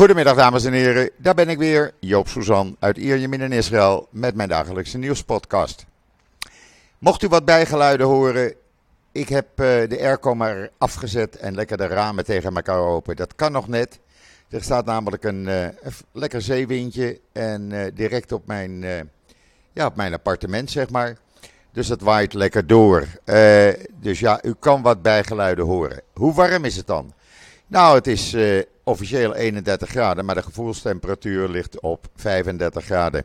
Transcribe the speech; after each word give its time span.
Goedemiddag 0.00 0.36
dames 0.36 0.64
en 0.64 0.72
heren, 0.72 1.10
daar 1.16 1.34
ben 1.34 1.48
ik 1.48 1.58
weer, 1.58 1.92
Joop 1.98 2.28
Suzan 2.28 2.76
uit 2.78 2.96
Ierjemien 2.96 3.40
in 3.40 3.52
Israël 3.52 4.08
met 4.10 4.34
mijn 4.34 4.48
dagelijkse 4.48 4.98
nieuwspodcast. 4.98 5.86
Mocht 6.98 7.22
u 7.22 7.28
wat 7.28 7.44
bijgeluiden 7.44 8.06
horen, 8.06 8.54
ik 9.12 9.28
heb 9.28 9.46
eh, 9.46 9.66
de 9.88 9.98
airco 10.00 10.34
maar 10.34 10.70
afgezet 10.78 11.36
en 11.36 11.54
lekker 11.54 11.76
de 11.76 11.86
ramen 11.86 12.24
tegen 12.24 12.54
elkaar 12.54 12.78
open. 12.78 13.16
Dat 13.16 13.34
kan 13.34 13.52
nog 13.52 13.68
net. 13.68 14.00
Er 14.48 14.62
staat 14.62 14.84
namelijk 14.84 15.24
een, 15.24 15.46
uh, 15.46 15.66
lekker 16.12 16.42
zeewindje 16.42 17.20
en 17.32 17.70
uh, 17.70 17.86
direct 17.94 18.32
op 18.32 18.46
mijn, 18.46 18.80
ja, 19.72 19.86
op 19.86 19.96
mijn 19.96 20.14
appartement 20.14 20.70
zeg 20.70 20.90
maar. 20.90 21.16
Dus 21.72 21.86
dat 21.86 22.00
waait 22.00 22.32
lekker 22.32 22.66
door. 22.66 23.06
dus 24.00 24.20
ja, 24.20 24.44
u 24.44 24.54
kan 24.58 24.82
wat 24.82 25.02
bijgeluiden 25.02 25.64
horen. 25.64 26.02
Hoe 26.12 26.34
warm 26.34 26.64
is 26.64 26.76
het 26.76 26.86
dan? 26.86 27.12
Nou, 27.70 27.94
het 27.94 28.06
is 28.06 28.36
officieel 28.84 29.34
31 29.34 29.88
graden, 29.88 30.24
maar 30.24 30.34
de 30.34 30.42
gevoelstemperatuur 30.42 31.48
ligt 31.48 31.80
op 31.80 32.06
35 32.16 32.84
graden. 32.84 33.24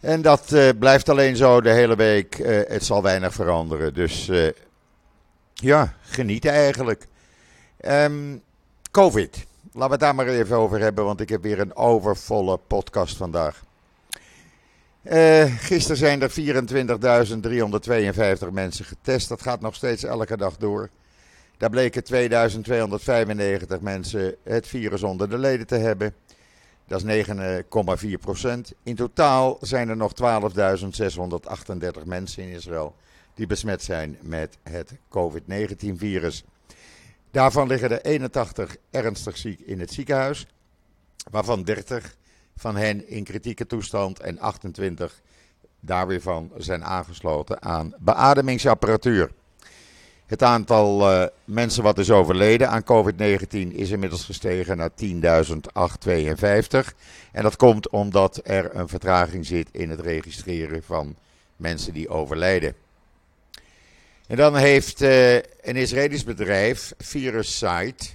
En 0.00 0.22
dat 0.22 0.52
uh, 0.52 0.68
blijft 0.78 1.08
alleen 1.08 1.36
zo 1.36 1.60
de 1.60 1.70
hele 1.70 1.96
week. 1.96 2.38
Uh, 2.38 2.60
het 2.66 2.84
zal 2.84 3.02
weinig 3.02 3.34
veranderen. 3.34 3.94
Dus 3.94 4.30
ja, 5.54 5.94
genieten 6.02 6.50
eigenlijk. 6.50 7.06
Um, 7.80 8.42
Covid. 8.90 9.46
Laten 9.72 9.86
we 9.86 9.92
het 9.92 10.00
daar 10.00 10.14
maar 10.14 10.26
even 10.26 10.56
over 10.56 10.80
hebben, 10.80 11.04
want 11.04 11.20
ik 11.20 11.28
heb 11.28 11.42
weer 11.42 11.60
een 11.60 11.76
overvolle 11.76 12.56
podcast 12.66 13.16
vandaag. 13.16 13.64
gisteren 15.58 15.96
zijn 15.96 16.22
er 16.22 16.30
24.352 18.48 18.52
mensen 18.52 18.84
getest. 18.84 19.28
Dat 19.28 19.42
gaat 19.42 19.60
nog 19.60 19.74
steeds 19.74 20.04
elke 20.04 20.36
dag 20.36 20.56
door. 20.56 20.90
Daar 21.56 21.70
bleken 21.70 22.04
2295 22.04 23.80
mensen 23.80 24.34
het 24.42 24.66
virus 24.66 25.02
onder 25.02 25.30
de 25.30 25.38
leden 25.38 25.66
te 25.66 25.76
hebben. 25.76 26.14
Dat 26.86 27.04
is 27.04 27.26
9,4 27.26 27.32
procent. 28.20 28.72
In 28.82 28.94
totaal 28.94 29.58
zijn 29.60 29.88
er 29.88 29.96
nog 29.96 30.12
12.638 30.22 32.04
mensen 32.04 32.42
in 32.42 32.48
Israël 32.48 32.94
die 33.34 33.46
besmet 33.46 33.82
zijn 33.82 34.18
met 34.20 34.58
het 34.62 34.92
COVID-19-virus. 35.08 36.44
Daarvan 37.30 37.68
liggen 37.68 37.90
er 37.90 38.00
81 38.00 38.76
ernstig 38.90 39.36
ziek 39.36 39.60
in 39.60 39.80
het 39.80 39.92
ziekenhuis, 39.92 40.46
waarvan 41.30 41.62
30 41.62 42.16
van 42.56 42.76
hen 42.76 43.08
in 43.08 43.24
kritieke 43.24 43.66
toestand 43.66 44.20
en 44.20 44.38
28 44.38 45.20
daar 45.80 46.06
weer 46.06 46.20
van 46.20 46.50
zijn 46.56 46.84
aangesloten 46.84 47.62
aan 47.62 47.94
beademingsapparatuur. 47.98 49.30
Het 50.26 50.42
aantal 50.42 51.12
uh, 51.12 51.26
mensen 51.44 51.82
wat 51.82 51.98
is 51.98 52.10
overleden 52.10 52.68
aan 52.68 52.84
COVID-19 52.84 53.74
is 53.74 53.90
inmiddels 53.90 54.24
gestegen 54.24 54.76
naar 54.76 54.90
10.852. 54.90 54.98
En 57.32 57.42
dat 57.42 57.56
komt 57.56 57.88
omdat 57.88 58.40
er 58.44 58.76
een 58.76 58.88
vertraging 58.88 59.46
zit 59.46 59.68
in 59.72 59.90
het 59.90 60.00
registreren 60.00 60.82
van 60.82 61.16
mensen 61.56 61.92
die 61.92 62.08
overlijden. 62.08 62.74
En 64.26 64.36
dan 64.36 64.56
heeft 64.56 65.02
uh, 65.02 65.34
een 65.34 65.76
Israëlisch 65.76 66.24
bedrijf, 66.24 66.92
VirusSite, 66.98 68.06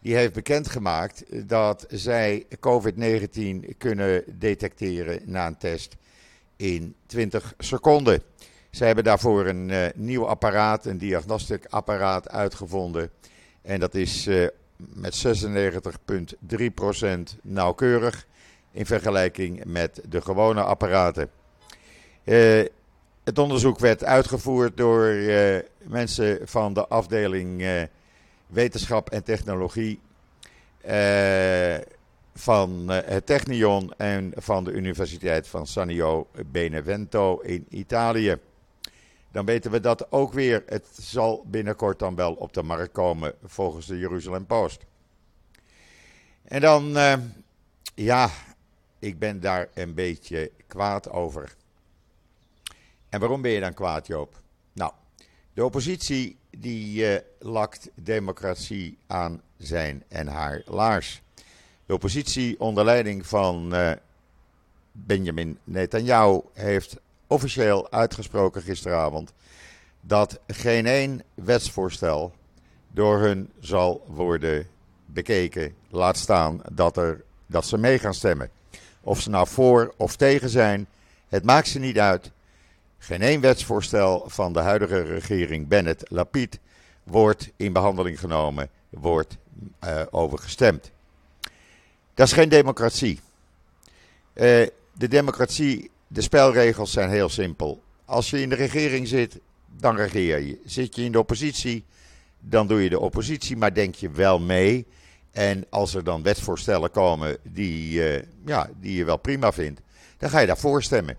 die 0.00 0.14
heeft 0.14 0.32
bekendgemaakt 0.32 1.48
dat 1.48 1.86
zij 1.88 2.46
COVID-19 2.50 3.76
kunnen 3.78 4.24
detecteren 4.26 5.20
na 5.24 5.46
een 5.46 5.58
test 5.58 5.96
in 6.56 6.94
20 7.06 7.54
seconden. 7.58 8.22
Ze 8.70 8.84
hebben 8.84 9.04
daarvoor 9.04 9.46
een 9.46 9.68
uh, 9.68 9.86
nieuw 9.94 10.26
apparaat, 10.26 10.86
een 10.86 10.98
diagnostikapparaat 10.98 12.28
uitgevonden. 12.28 13.10
En 13.62 13.80
dat 13.80 13.94
is 13.94 14.26
uh, 14.26 14.46
met 14.76 15.26
96,3% 17.34 17.38
nauwkeurig 17.42 18.26
in 18.72 18.86
vergelijking 18.86 19.64
met 19.64 20.00
de 20.08 20.20
gewone 20.20 20.62
apparaten. 20.62 21.30
Uh, 22.24 22.64
het 23.24 23.38
onderzoek 23.38 23.78
werd 23.78 24.04
uitgevoerd 24.04 24.76
door 24.76 25.14
mensen 25.82 26.38
van 26.48 26.74
de 26.74 26.86
afdeling 26.86 27.64
Wetenschap 28.46 29.10
en 29.10 29.22
Technologie 29.22 30.00
van 32.34 32.88
het 32.88 33.26
Technion 33.26 33.92
en 33.96 34.32
van 34.36 34.64
de 34.64 34.72
Universiteit 34.72 35.48
van 35.48 35.66
Sanio 35.66 36.26
Benevento 36.46 37.38
in 37.38 37.66
Italië 37.68 38.38
dan 39.30 39.44
weten 39.44 39.70
we 39.70 39.80
dat 39.80 40.12
ook 40.12 40.32
weer. 40.32 40.62
Het 40.66 40.86
zal 41.00 41.44
binnenkort 41.46 41.98
dan 41.98 42.14
wel 42.14 42.34
op 42.34 42.52
de 42.52 42.62
markt 42.62 42.92
komen 42.92 43.34
volgens 43.44 43.86
de 43.86 43.98
Jeruzalem 43.98 44.46
Post. 44.46 44.84
En 46.42 46.60
dan, 46.60 46.96
uh, 46.96 47.14
ja, 47.94 48.30
ik 48.98 49.18
ben 49.18 49.40
daar 49.40 49.68
een 49.74 49.94
beetje 49.94 50.50
kwaad 50.66 51.10
over. 51.10 51.54
En 53.08 53.20
waarom 53.20 53.42
ben 53.42 53.50
je 53.50 53.60
dan 53.60 53.74
kwaad, 53.74 54.06
Joop? 54.06 54.40
Nou, 54.72 54.92
de 55.52 55.64
oppositie 55.64 56.36
die 56.50 57.12
uh, 57.12 57.18
lakt 57.38 57.90
democratie 57.94 58.98
aan 59.06 59.42
zijn 59.56 60.04
en 60.08 60.26
haar 60.26 60.62
laars. 60.64 61.22
De 61.86 61.94
oppositie 61.94 62.60
onder 62.60 62.84
leiding 62.84 63.26
van 63.26 63.74
uh, 63.74 63.92
Benjamin 64.92 65.58
Netanyahu 65.64 66.40
heeft 66.52 66.96
officieel 67.30 67.90
uitgesproken 67.90 68.62
gisteravond 68.62 69.32
dat 70.00 70.40
geen 70.46 70.86
één 70.86 71.22
wetsvoorstel 71.34 72.32
door 72.88 73.18
hun 73.18 73.50
zal 73.60 74.04
worden 74.06 74.66
bekeken. 75.06 75.74
Laat 75.88 76.16
staan 76.16 76.60
dat, 76.72 76.96
er, 76.96 77.24
dat 77.46 77.66
ze 77.66 77.78
mee 77.78 77.98
gaan 77.98 78.14
stemmen. 78.14 78.50
Of 79.00 79.20
ze 79.20 79.30
nou 79.30 79.46
voor 79.48 79.94
of 79.96 80.16
tegen 80.16 80.48
zijn, 80.48 80.86
het 81.28 81.44
maakt 81.44 81.68
ze 81.68 81.78
niet 81.78 81.98
uit. 81.98 82.30
Geen 82.98 83.22
één 83.22 83.40
wetsvoorstel 83.40 84.24
van 84.26 84.52
de 84.52 84.60
huidige 84.60 85.02
regering 85.02 85.68
Bennett-Lapid 85.68 86.58
wordt 87.02 87.50
in 87.56 87.72
behandeling 87.72 88.20
genomen, 88.20 88.68
wordt 88.88 89.36
uh, 89.84 90.02
overgestemd. 90.10 90.90
Dat 92.14 92.26
is 92.26 92.32
geen 92.32 92.48
democratie. 92.48 93.20
Uh, 94.34 94.66
de 94.92 95.08
democratie 95.08 95.90
de 96.12 96.20
spelregels 96.20 96.92
zijn 96.92 97.10
heel 97.10 97.28
simpel. 97.28 97.82
Als 98.04 98.30
je 98.30 98.40
in 98.40 98.48
de 98.48 98.54
regering 98.54 99.08
zit, 99.08 99.38
dan 99.66 99.96
regeer 99.96 100.38
je. 100.38 100.60
Zit 100.64 100.96
je 100.96 101.02
in 101.02 101.12
de 101.12 101.18
oppositie, 101.18 101.84
dan 102.40 102.66
doe 102.66 102.82
je 102.82 102.88
de 102.88 102.98
oppositie, 102.98 103.56
maar 103.56 103.74
denk 103.74 103.94
je 103.94 104.10
wel 104.10 104.40
mee. 104.40 104.86
En 105.30 105.66
als 105.68 105.94
er 105.94 106.04
dan 106.04 106.22
wetsvoorstellen 106.22 106.90
komen 106.90 107.36
die, 107.42 107.92
uh, 107.92 108.22
ja, 108.44 108.70
die 108.80 108.96
je 108.96 109.04
wel 109.04 109.16
prima 109.16 109.52
vindt, 109.52 109.80
dan 110.18 110.30
ga 110.30 110.38
je 110.38 110.46
daarvoor 110.46 110.82
stemmen. 110.82 111.16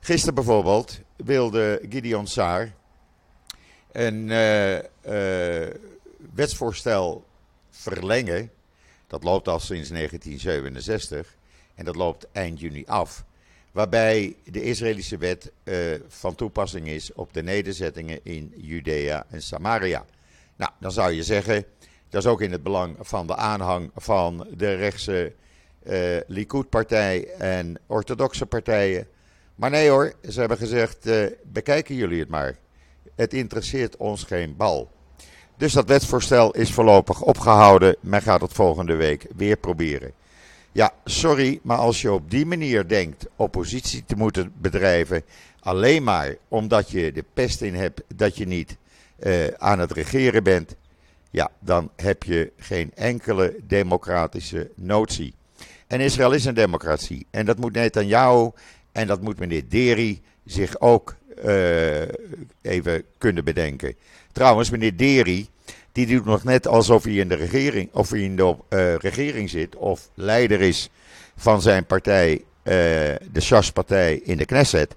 Gisteren 0.00 0.34
bijvoorbeeld 0.34 1.00
wilde 1.16 1.82
Gideon 1.88 2.26
Saar 2.26 2.74
een 3.92 4.28
uh, 4.28 4.74
uh, 4.74 4.82
wetsvoorstel 6.34 7.24
verlengen. 7.70 8.50
Dat 9.06 9.24
loopt 9.24 9.48
al 9.48 9.60
sinds 9.60 9.88
1967 9.88 11.36
en 11.74 11.84
dat 11.84 11.96
loopt 11.96 12.26
eind 12.32 12.60
juni 12.60 12.84
af 12.86 13.24
waarbij 13.72 14.36
de 14.44 14.62
Israëlische 14.62 15.18
wet 15.18 15.52
uh, 15.64 15.76
van 16.08 16.34
toepassing 16.34 16.88
is 16.88 17.12
op 17.12 17.32
de 17.32 17.42
nederzettingen 17.42 18.20
in 18.22 18.52
Judea 18.56 19.26
en 19.30 19.42
Samaria. 19.42 20.04
Nou, 20.56 20.70
dan 20.80 20.92
zou 20.92 21.12
je 21.12 21.22
zeggen, 21.22 21.64
dat 22.08 22.22
is 22.22 22.28
ook 22.28 22.40
in 22.40 22.52
het 22.52 22.62
belang 22.62 22.96
van 23.00 23.26
de 23.26 23.36
aanhang 23.36 23.90
van 23.96 24.46
de 24.56 24.74
rechtse 24.74 25.32
uh, 25.82 26.16
Likud-partij 26.26 27.28
en 27.38 27.78
orthodoxe 27.86 28.46
partijen. 28.46 29.06
Maar 29.54 29.70
nee 29.70 29.88
hoor, 29.88 30.12
ze 30.28 30.40
hebben 30.40 30.58
gezegd, 30.58 31.06
uh, 31.06 31.26
bekijken 31.44 31.94
jullie 31.94 32.20
het 32.20 32.28
maar. 32.28 32.56
Het 33.14 33.34
interesseert 33.34 33.96
ons 33.96 34.22
geen 34.22 34.56
bal. 34.56 34.90
Dus 35.56 35.72
dat 35.72 35.88
wetsvoorstel 35.88 36.50
is 36.50 36.72
voorlopig 36.72 37.22
opgehouden. 37.22 37.96
Men 38.00 38.22
gaat 38.22 38.40
het 38.40 38.52
volgende 38.52 38.94
week 38.94 39.26
weer 39.36 39.56
proberen. 39.56 40.12
Ja, 40.80 40.92
sorry, 41.04 41.60
maar 41.62 41.76
als 41.76 42.00
je 42.02 42.12
op 42.12 42.30
die 42.30 42.46
manier 42.46 42.88
denkt 42.88 43.26
oppositie 43.36 44.04
te 44.04 44.16
moeten 44.16 44.52
bedrijven, 44.56 45.22
alleen 45.60 46.02
maar 46.02 46.36
omdat 46.48 46.90
je 46.90 47.12
de 47.12 47.24
pest 47.32 47.60
in 47.60 47.74
hebt 47.74 48.02
dat 48.14 48.36
je 48.36 48.46
niet 48.46 48.76
uh, 49.18 49.46
aan 49.46 49.78
het 49.78 49.92
regeren 49.92 50.42
bent, 50.42 50.76
ja, 51.30 51.50
dan 51.58 51.90
heb 51.96 52.22
je 52.22 52.52
geen 52.56 52.90
enkele 52.94 53.56
democratische 53.62 54.70
notie. 54.74 55.34
En 55.86 56.00
Israël 56.00 56.32
is 56.32 56.44
een 56.44 56.54
democratie. 56.54 57.26
En 57.30 57.46
dat 57.46 57.58
moet 57.58 57.72
net 57.72 57.96
aan 57.96 58.06
jou 58.06 58.52
en 58.92 59.06
dat 59.06 59.20
moet 59.20 59.38
meneer 59.38 59.68
Deri 59.68 60.20
zich 60.44 60.80
ook 60.80 61.16
uh, 61.44 62.00
even 62.62 63.04
kunnen 63.18 63.44
bedenken. 63.44 63.94
Trouwens, 64.32 64.70
meneer 64.70 64.96
Deri, 64.96 65.48
die 65.92 66.06
doet 66.06 66.24
nog 66.24 66.44
net 66.44 66.66
alsof 66.66 67.04
hij 67.04 67.12
in 67.12 67.28
de 67.28 67.34
regering, 67.34 67.88
of 67.92 68.10
hij 68.10 68.20
in 68.20 68.36
de 68.36 68.56
uh, 68.68 68.94
regering 68.94 69.50
zit 69.50 69.76
of 69.76 70.08
leider 70.14 70.60
is 70.60 70.90
van 71.36 71.62
zijn 71.62 71.86
partij, 71.86 72.32
uh, 72.32 72.42
de 73.32 73.40
Shas-partij 73.40 74.20
in 74.24 74.36
de 74.36 74.44
Knesset. 74.44 74.94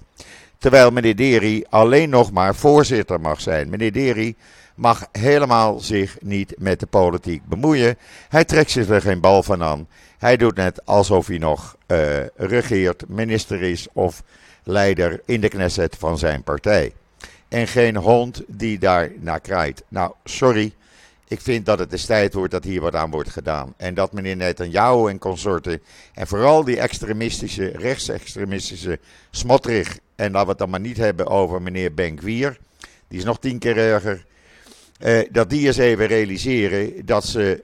Terwijl 0.58 0.92
meneer 0.92 1.16
Deri 1.16 1.64
alleen 1.70 2.10
nog 2.10 2.32
maar 2.32 2.56
voorzitter 2.56 3.20
mag 3.22 3.42
zijn. 3.42 3.70
Meneer 3.70 3.92
Deri 3.92 4.36
mag 4.76 5.08
helemaal 5.12 5.80
zich 5.80 6.18
niet 6.22 6.54
met 6.58 6.80
de 6.80 6.86
politiek 6.86 7.46
bemoeien. 7.46 7.98
Hij 8.30 8.46
trekt 8.46 8.72
zich 8.72 8.90
er 8.90 9.02
geen 9.02 9.20
bal 9.20 9.44
van 9.44 9.64
aan. 9.64 9.88
Hij 10.18 10.38
doet 10.38 10.56
net 10.56 10.86
alsof 10.86 11.28
hij 11.28 11.38
nog 11.38 11.78
uh, 11.88 12.26
regeert, 12.36 13.04
minister 13.08 13.62
is 13.62 13.88
of 13.94 14.24
leider 14.64 15.22
in 15.26 15.42
de 15.42 15.48
Knesset 15.48 15.96
van 16.00 16.18
zijn 16.18 16.44
partij. 16.44 16.94
En 17.48 17.68
geen 17.68 17.96
hond 17.96 18.44
die 18.48 18.80
daar 18.80 19.12
naar 19.20 19.40
kraait. 19.40 19.84
Nou, 19.88 20.14
sorry. 20.24 20.74
Ik 21.34 21.42
vind 21.42 21.66
dat 21.66 21.80
het 21.80 21.90
de 21.90 22.06
tijd 22.06 22.34
wordt 22.34 22.52
dat 22.52 22.64
hier 22.64 22.82
wat 22.82 22.96
aan 22.96 23.12
wordt 23.12 23.30
gedaan. 23.30 23.74
En 23.78 23.94
dat 23.94 24.14
meneer 24.14 24.36
Netanyahu 24.36 25.10
en 25.10 25.20
consorten. 25.20 25.82
En 26.14 26.28
vooral 26.28 26.64
die 26.64 26.80
extremistische, 26.80 27.72
rechtsextremistische 27.76 29.00
Smotrich. 29.32 30.00
En 30.16 30.32
laten 30.32 30.44
we 30.44 30.50
het 30.50 30.58
dan 30.58 30.70
maar 30.70 30.80
niet 30.80 30.98
hebben 30.98 31.28
over 31.28 31.62
meneer 31.62 31.94
Benkwier. 31.94 32.58
Die 33.08 33.18
is 33.18 33.24
nog 33.24 33.40
tien 33.40 33.60
keer 33.60 33.78
erger. 33.78 34.26
Eh, 35.00 35.20
dat 35.32 35.50
die 35.50 35.68
eens 35.68 35.78
even 35.78 36.06
realiseren 36.06 37.06
dat 37.06 37.26
ze 37.26 37.64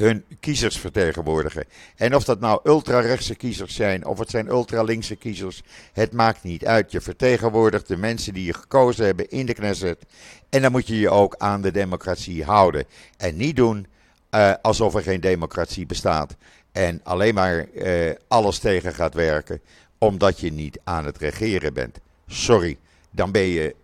hun 0.00 0.24
kiezers 0.40 0.78
vertegenwoordigen. 0.78 1.64
En 1.96 2.14
of 2.14 2.24
dat 2.24 2.40
nou 2.40 2.60
ultra-rechtse 2.64 3.34
kiezers 3.34 3.74
zijn 3.74 4.06
of 4.06 4.18
het 4.18 4.30
zijn 4.30 4.48
ultra-linkse 4.48 5.16
kiezers, 5.16 5.62
het 5.92 6.12
maakt 6.12 6.42
niet 6.42 6.66
uit. 6.66 6.92
Je 6.92 7.00
vertegenwoordigt 7.00 7.88
de 7.88 7.96
mensen 7.96 8.34
die 8.34 8.44
je 8.44 8.54
gekozen 8.54 9.04
hebben 9.04 9.28
in 9.28 9.46
de 9.46 9.54
Knesset. 9.54 10.04
En 10.48 10.62
dan 10.62 10.72
moet 10.72 10.86
je 10.86 10.98
je 10.98 11.10
ook 11.10 11.34
aan 11.38 11.60
de 11.60 11.70
democratie 11.70 12.44
houden. 12.44 12.84
En 13.16 13.36
niet 13.36 13.56
doen 13.56 13.86
uh, 14.30 14.52
alsof 14.62 14.94
er 14.94 15.02
geen 15.02 15.20
democratie 15.20 15.86
bestaat. 15.86 16.36
En 16.72 17.00
alleen 17.02 17.34
maar 17.34 17.66
uh, 17.74 18.10
alles 18.28 18.58
tegen 18.58 18.94
gaat 18.94 19.14
werken 19.14 19.60
omdat 19.98 20.40
je 20.40 20.52
niet 20.52 20.78
aan 20.84 21.04
het 21.04 21.18
regeren 21.18 21.74
bent. 21.74 21.98
Sorry, 22.26 22.78
dan 23.10 23.32
ben 23.32 23.42
je 23.42 23.74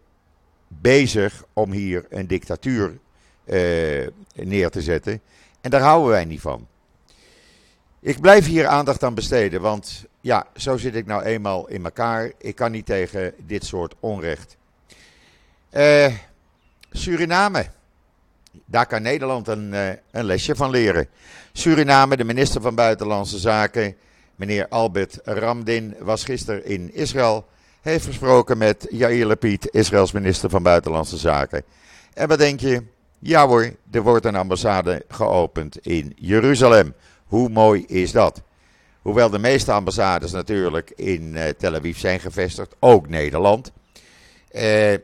bezig 0.69 1.45
om 1.53 1.73
hier 1.73 2.07
een 2.11 2.27
dictatuur 2.27 2.99
uh, 3.45 4.07
neer 4.35 4.71
te 4.71 4.83
zetten. 4.83 5.21
En 5.67 5.73
daar 5.73 5.81
houden 5.81 6.11
wij 6.11 6.25
niet 6.25 6.41
van. 6.41 6.67
Ik 8.01 8.21
blijf 8.21 8.47
hier 8.47 8.67
aandacht 8.67 9.03
aan 9.03 9.15
besteden, 9.15 9.61
want 9.61 10.05
ja, 10.21 10.47
zo 10.57 10.77
zit 10.77 10.95
ik 10.95 11.07
nou 11.07 11.23
eenmaal 11.23 11.69
in 11.69 11.85
elkaar. 11.85 12.33
Ik 12.39 12.55
kan 12.55 12.71
niet 12.73 12.87
tegen 12.87 13.35
dit 13.47 13.65
soort 13.65 13.95
onrecht. 14.01 14.57
Uh, 15.73 16.13
Suriname. 16.91 17.67
Daar 18.65 18.87
kan 18.87 19.03
Nederland 19.03 19.49
een, 19.49 19.73
uh, 19.73 19.89
een 20.11 20.25
lesje 20.25 20.57
van 20.57 20.71
leren. 20.71 21.09
Suriname, 21.53 22.17
de 22.17 22.25
minister 22.25 22.61
van 22.61 22.75
Buitenlandse 22.75 23.39
Zaken, 23.39 23.97
meneer 24.37 24.69
Albert 24.69 25.19
Ramdin, 25.25 25.97
was 25.99 26.25
gisteren 26.25 26.65
in 26.65 26.95
Israël. 26.95 27.47
Heeft 27.81 28.07
gesproken 28.07 28.59
met 28.59 28.87
Yair 28.91 29.27
Lapid, 29.27 29.69
Israëls 29.71 30.13
minister 30.13 30.51
van 30.51 30.63
Buitenlandse 30.63 31.17
Zaken. 31.17 31.63
En 32.15 32.29
wat 32.29 32.39
denk 32.39 32.61
je? 32.61 32.83
Ja 33.19 33.47
hoor, 33.47 33.75
er 33.91 34.03
wordt 34.03 34.25
een 34.25 34.37
ambassade 34.37 35.05
geopend 35.09 35.79
in 35.79 36.13
Jeruzalem. 36.17 36.95
Hoe 37.25 37.49
mooi 37.49 37.85
is 37.87 38.13
dat? 38.13 38.43
Hoewel 39.03 39.31
de 39.31 39.39
meeste 39.39 39.73
ambassades 39.73 40.33
natuurlijk 40.33 40.91
in 40.91 41.35
uh, 41.35 41.45
Tel 41.49 41.75
Aviv 41.75 41.99
zijn 41.99 42.21
gevestigd, 42.21 42.75
ook 42.79 43.09
Nederland. 43.09 43.73
Eh, 44.51 44.95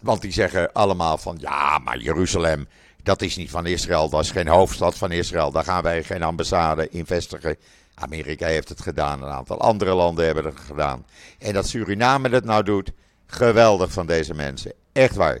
want 0.00 0.20
die 0.22 0.32
zeggen 0.32 0.72
allemaal 0.72 1.18
van 1.18 1.36
ja, 1.40 1.78
maar 1.78 1.98
Jeruzalem, 1.98 2.68
dat 3.02 3.22
is 3.22 3.36
niet 3.36 3.50
van 3.50 3.66
Israël, 3.66 4.08
dat 4.08 4.22
is 4.22 4.30
geen 4.30 4.48
hoofdstad 4.48 4.98
van 4.98 5.10
Israël, 5.10 5.50
daar 5.50 5.64
gaan 5.64 5.82
wij 5.82 6.04
geen 6.04 6.22
ambassade 6.22 6.88
in 6.88 7.06
vestigen. 7.06 7.56
Amerika 7.94 8.46
heeft 8.46 8.68
het 8.68 8.80
gedaan, 8.80 9.22
een 9.22 9.30
aantal 9.30 9.60
andere 9.60 9.94
landen 9.94 10.24
hebben 10.24 10.44
het 10.44 10.60
gedaan. 10.60 11.06
En 11.38 11.52
dat 11.52 11.68
Suriname 11.68 12.28
het 12.28 12.44
nou 12.44 12.62
doet, 12.62 12.92
geweldig 13.26 13.92
van 13.92 14.06
deze 14.06 14.34
mensen. 14.34 14.72
Echt 14.92 15.14
waar. 15.14 15.38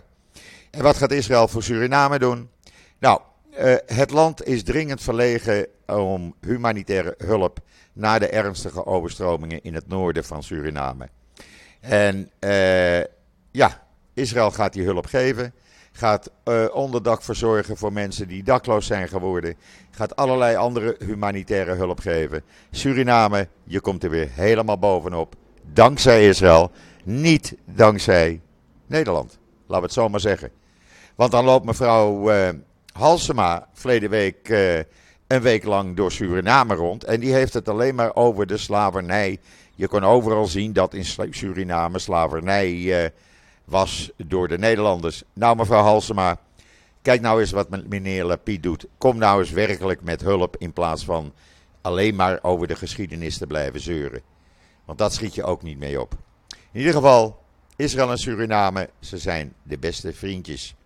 En 0.70 0.82
wat 0.82 0.96
gaat 0.96 1.12
Israël 1.12 1.48
voor 1.48 1.62
Suriname 1.62 2.18
doen? 2.18 2.50
Nou, 2.98 3.20
uh, 3.58 3.74
het 3.86 4.10
land 4.10 4.46
is 4.46 4.62
dringend 4.62 5.02
verlegen 5.02 5.66
om 5.86 6.34
humanitaire 6.40 7.14
hulp 7.18 7.58
na 7.92 8.18
de 8.18 8.28
ernstige 8.28 8.86
overstromingen 8.86 9.62
in 9.62 9.74
het 9.74 9.88
noorden 9.88 10.24
van 10.24 10.42
Suriname. 10.42 11.08
En 11.80 12.30
uh, 12.40 13.00
ja, 13.50 13.86
Israël 14.14 14.50
gaat 14.50 14.72
die 14.72 14.84
hulp 14.84 15.06
geven. 15.06 15.52
Gaat 15.92 16.30
uh, 16.44 16.64
onderdak 16.72 17.22
verzorgen 17.22 17.76
voor 17.76 17.92
mensen 17.92 18.28
die 18.28 18.42
dakloos 18.42 18.86
zijn 18.86 19.08
geworden. 19.08 19.54
Gaat 19.90 20.16
allerlei 20.16 20.56
andere 20.56 20.96
humanitaire 20.98 21.74
hulp 21.74 22.00
geven. 22.00 22.42
Suriname, 22.70 23.48
je 23.64 23.80
komt 23.80 24.04
er 24.04 24.10
weer 24.10 24.28
helemaal 24.32 24.78
bovenop. 24.78 25.34
Dankzij 25.72 26.28
Israël, 26.28 26.70
niet 27.04 27.56
dankzij 27.64 28.40
Nederland. 28.86 29.38
Laten 29.66 29.76
we 29.76 29.82
het 29.82 29.92
zo 29.92 30.08
maar 30.08 30.20
zeggen. 30.20 30.50
Want 31.18 31.30
dan 31.30 31.44
loopt 31.44 31.64
mevrouw 31.64 32.32
uh, 32.32 32.48
Halsema 32.92 33.68
verleden 33.72 34.10
week 34.10 34.48
uh, 34.48 34.76
een 35.26 35.40
week 35.40 35.64
lang 35.64 35.96
door 35.96 36.12
Suriname 36.12 36.74
rond. 36.74 37.04
En 37.04 37.20
die 37.20 37.32
heeft 37.32 37.52
het 37.52 37.68
alleen 37.68 37.94
maar 37.94 38.14
over 38.14 38.46
de 38.46 38.56
slavernij. 38.56 39.40
Je 39.74 39.88
kon 39.88 40.04
overal 40.04 40.46
zien 40.46 40.72
dat 40.72 40.94
in 40.94 41.04
Suriname 41.30 41.98
slavernij 41.98 42.72
uh, 42.72 43.08
was 43.64 44.10
door 44.16 44.48
de 44.48 44.58
Nederlanders. 44.58 45.22
Nou, 45.32 45.56
mevrouw 45.56 45.82
Halsema, 45.82 46.40
kijk 47.02 47.20
nou 47.20 47.40
eens 47.40 47.50
wat 47.50 47.88
meneer 47.88 48.24
Lapid 48.24 48.62
doet. 48.62 48.86
Kom 48.98 49.18
nou 49.18 49.40
eens 49.40 49.50
werkelijk 49.50 50.02
met 50.02 50.20
hulp 50.20 50.56
in 50.58 50.72
plaats 50.72 51.04
van 51.04 51.32
alleen 51.80 52.14
maar 52.14 52.38
over 52.42 52.66
de 52.66 52.76
geschiedenis 52.76 53.38
te 53.38 53.46
blijven 53.46 53.80
zeuren. 53.80 54.22
Want 54.84 54.98
dat 54.98 55.14
schiet 55.14 55.34
je 55.34 55.44
ook 55.44 55.62
niet 55.62 55.78
mee 55.78 56.00
op. 56.00 56.14
In 56.72 56.78
ieder 56.78 56.94
geval, 56.94 57.42
Israël 57.76 58.10
en 58.10 58.18
Suriname, 58.18 58.90
ze 59.00 59.18
zijn 59.18 59.52
de 59.62 59.78
beste 59.78 60.12
vriendjes. 60.12 60.76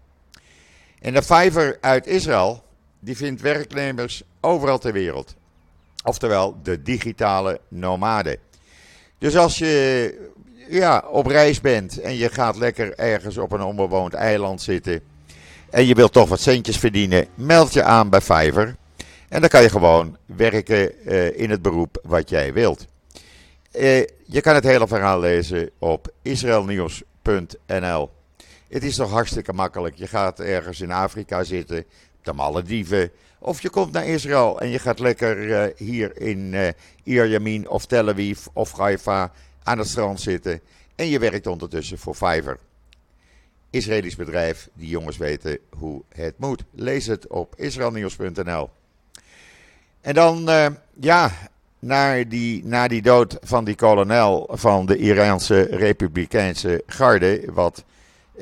En 1.02 1.12
de 1.12 1.22
Fiverr 1.22 1.78
uit 1.80 2.06
Israël, 2.06 2.62
die 3.00 3.16
vindt 3.16 3.40
werknemers 3.40 4.22
overal 4.40 4.78
ter 4.78 4.92
wereld. 4.92 5.34
Oftewel 6.04 6.56
de 6.62 6.82
digitale 6.82 7.60
nomaden. 7.68 8.36
Dus 9.18 9.36
als 9.36 9.58
je 9.58 10.30
ja, 10.68 11.04
op 11.10 11.26
reis 11.26 11.60
bent 11.60 12.00
en 12.00 12.16
je 12.16 12.28
gaat 12.28 12.56
lekker 12.56 12.98
ergens 12.98 13.38
op 13.38 13.52
een 13.52 13.62
onbewoond 13.62 14.14
eiland 14.14 14.62
zitten. 14.62 15.00
En 15.70 15.86
je 15.86 15.94
wilt 15.94 16.12
toch 16.12 16.28
wat 16.28 16.40
centjes 16.40 16.78
verdienen, 16.78 17.26
meld 17.34 17.72
je 17.72 17.82
aan 17.82 18.08
bij 18.08 18.20
Fiverr. 18.20 18.76
En 19.28 19.40
dan 19.40 19.48
kan 19.48 19.62
je 19.62 19.68
gewoon 19.68 20.16
werken 20.26 20.92
uh, 21.04 21.38
in 21.38 21.50
het 21.50 21.62
beroep 21.62 21.98
wat 22.02 22.28
jij 22.28 22.52
wilt. 22.52 22.86
Uh, 23.72 23.98
je 24.26 24.40
kan 24.40 24.54
het 24.54 24.64
hele 24.64 24.86
verhaal 24.86 25.20
lezen 25.20 25.70
op 25.78 26.12
israelnieuws.nl. 26.22 28.10
Het 28.72 28.84
is 28.84 28.96
toch 28.96 29.10
hartstikke 29.10 29.52
makkelijk. 29.52 29.96
Je 29.96 30.06
gaat 30.06 30.40
ergens 30.40 30.80
in 30.80 30.90
Afrika 30.90 31.44
zitten, 31.44 31.78
op 31.78 32.24
de 32.24 32.32
Malediven. 32.32 33.10
Of 33.38 33.62
je 33.62 33.70
komt 33.70 33.92
naar 33.92 34.06
Israël 34.06 34.60
en 34.60 34.68
je 34.68 34.78
gaat 34.78 34.98
lekker 34.98 35.38
uh, 35.38 35.64
hier 35.76 36.20
in 36.20 36.52
uh, 36.52 36.68
Ierjemien 37.02 37.68
of 37.68 37.86
Tel 37.86 38.08
Aviv 38.08 38.46
of 38.52 38.72
Haifa 38.72 39.32
aan 39.62 39.78
het 39.78 39.88
strand 39.88 40.20
zitten. 40.20 40.60
En 40.94 41.06
je 41.06 41.18
werkt 41.18 41.46
ondertussen 41.46 41.98
voor 41.98 42.14
Fiverr. 42.14 42.58
Israëlisch 43.70 44.16
bedrijf, 44.16 44.68
die 44.74 44.88
jongens 44.88 45.16
weten 45.16 45.58
hoe 45.78 46.02
het 46.08 46.38
moet. 46.38 46.64
Lees 46.70 47.06
het 47.06 47.26
op 47.26 47.54
israelnieuws.nl. 47.56 48.70
En 50.00 50.14
dan, 50.14 50.48
uh, 50.48 50.66
ja, 51.00 51.32
naar 51.78 52.28
die, 52.28 52.64
na 52.64 52.88
die 52.88 53.02
dood 53.02 53.38
van 53.40 53.64
die 53.64 53.74
kolonel 53.74 54.48
van 54.52 54.86
de 54.86 54.96
Iraanse 54.96 55.62
Republikeinse 55.62 56.82
Garde, 56.86 57.42
wat 57.52 57.84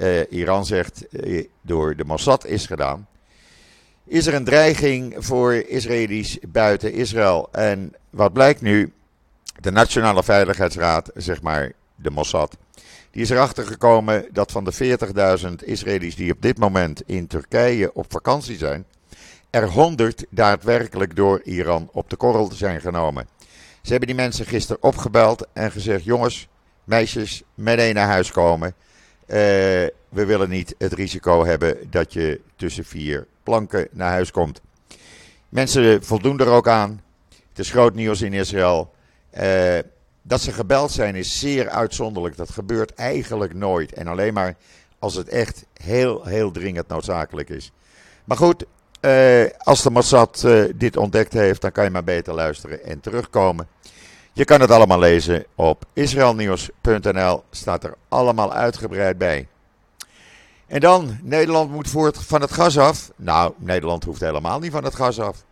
uh, 0.00 0.20
Iran 0.30 0.66
zegt 0.66 1.06
uh, 1.10 1.44
door 1.62 1.96
de 1.96 2.04
Mossad 2.04 2.46
is 2.46 2.66
gedaan. 2.66 3.08
Is 4.04 4.26
er 4.26 4.34
een 4.34 4.44
dreiging 4.44 5.14
voor 5.18 5.54
Israëli's 5.54 6.38
buiten 6.48 6.92
Israël? 6.92 7.48
En 7.52 7.94
wat 8.10 8.32
blijkt 8.32 8.60
nu? 8.60 8.92
De 9.60 9.70
Nationale 9.70 10.22
Veiligheidsraad, 10.22 11.10
zeg 11.14 11.42
maar 11.42 11.72
de 11.94 12.10
Mossad, 12.10 12.56
die 13.10 13.22
is 13.22 13.30
erachter 13.30 13.66
gekomen 13.66 14.26
dat 14.32 14.52
van 14.52 14.64
de 14.64 14.98
40.000 15.40 15.54
Israëli's 15.64 16.16
die 16.16 16.32
op 16.32 16.42
dit 16.42 16.58
moment 16.58 17.02
in 17.06 17.26
Turkije 17.26 17.92
op 17.94 18.06
vakantie 18.08 18.56
zijn, 18.56 18.84
er 19.50 19.68
100 19.68 20.24
daadwerkelijk 20.30 21.16
door 21.16 21.40
Iran 21.44 21.88
op 21.92 22.10
de 22.10 22.16
korrel 22.16 22.50
zijn 22.52 22.80
genomen. 22.80 23.28
Ze 23.82 23.90
hebben 23.90 24.08
die 24.08 24.16
mensen 24.16 24.46
gisteren 24.46 24.82
opgebeld 24.82 25.46
en 25.52 25.70
gezegd: 25.70 26.04
jongens, 26.04 26.48
meisjes, 26.84 27.42
meteen 27.54 27.94
naar 27.94 28.08
huis 28.08 28.30
komen. 28.30 28.74
Uh, 29.30 29.36
we 30.08 30.24
willen 30.24 30.48
niet 30.48 30.74
het 30.78 30.92
risico 30.92 31.44
hebben 31.44 31.76
dat 31.90 32.12
je 32.12 32.40
tussen 32.56 32.84
vier 32.84 33.26
planken 33.42 33.88
naar 33.90 34.10
huis 34.10 34.30
komt. 34.30 34.60
Mensen 35.48 36.04
voldoen 36.04 36.38
er 36.38 36.48
ook 36.48 36.68
aan. 36.68 37.02
Het 37.48 37.58
is 37.58 37.70
groot 37.70 37.94
nieuws 37.94 38.22
in 38.22 38.32
Israël. 38.32 38.94
Uh, 39.40 39.78
dat 40.22 40.40
ze 40.40 40.52
gebeld 40.52 40.90
zijn 40.90 41.14
is 41.14 41.38
zeer 41.38 41.68
uitzonderlijk. 41.68 42.36
Dat 42.36 42.50
gebeurt 42.50 42.94
eigenlijk 42.94 43.54
nooit. 43.54 43.92
En 43.92 44.06
alleen 44.06 44.34
maar 44.34 44.56
als 44.98 45.14
het 45.14 45.28
echt 45.28 45.64
heel, 45.82 46.24
heel 46.24 46.50
dringend 46.50 46.88
noodzakelijk 46.88 47.48
is. 47.48 47.72
Maar 48.24 48.36
goed, 48.36 48.64
uh, 49.00 49.44
als 49.58 49.82
de 49.82 49.90
Mossad 49.90 50.46
dit 50.76 50.96
ontdekt 50.96 51.32
heeft, 51.32 51.60
dan 51.60 51.72
kan 51.72 51.84
je 51.84 51.90
maar 51.90 52.04
beter 52.04 52.34
luisteren 52.34 52.84
en 52.84 53.00
terugkomen. 53.00 53.68
Je 54.40 54.46
kan 54.46 54.60
het 54.60 54.70
allemaal 54.70 54.98
lezen 54.98 55.44
op 55.54 55.84
israelnieuws.nl. 55.92 57.42
Staat 57.50 57.84
er 57.84 57.94
allemaal 58.08 58.52
uitgebreid 58.52 59.18
bij. 59.18 59.48
En 60.66 60.80
dan, 60.80 61.18
Nederland 61.22 61.70
moet 61.70 61.88
voort 61.88 62.18
van 62.18 62.40
het 62.40 62.52
gas 62.52 62.78
af. 62.78 63.10
Nou, 63.16 63.52
Nederland 63.56 64.04
hoeft 64.04 64.20
helemaal 64.20 64.58
niet 64.58 64.72
van 64.72 64.84
het 64.84 64.94
gas 64.94 65.20
af. 65.20 65.44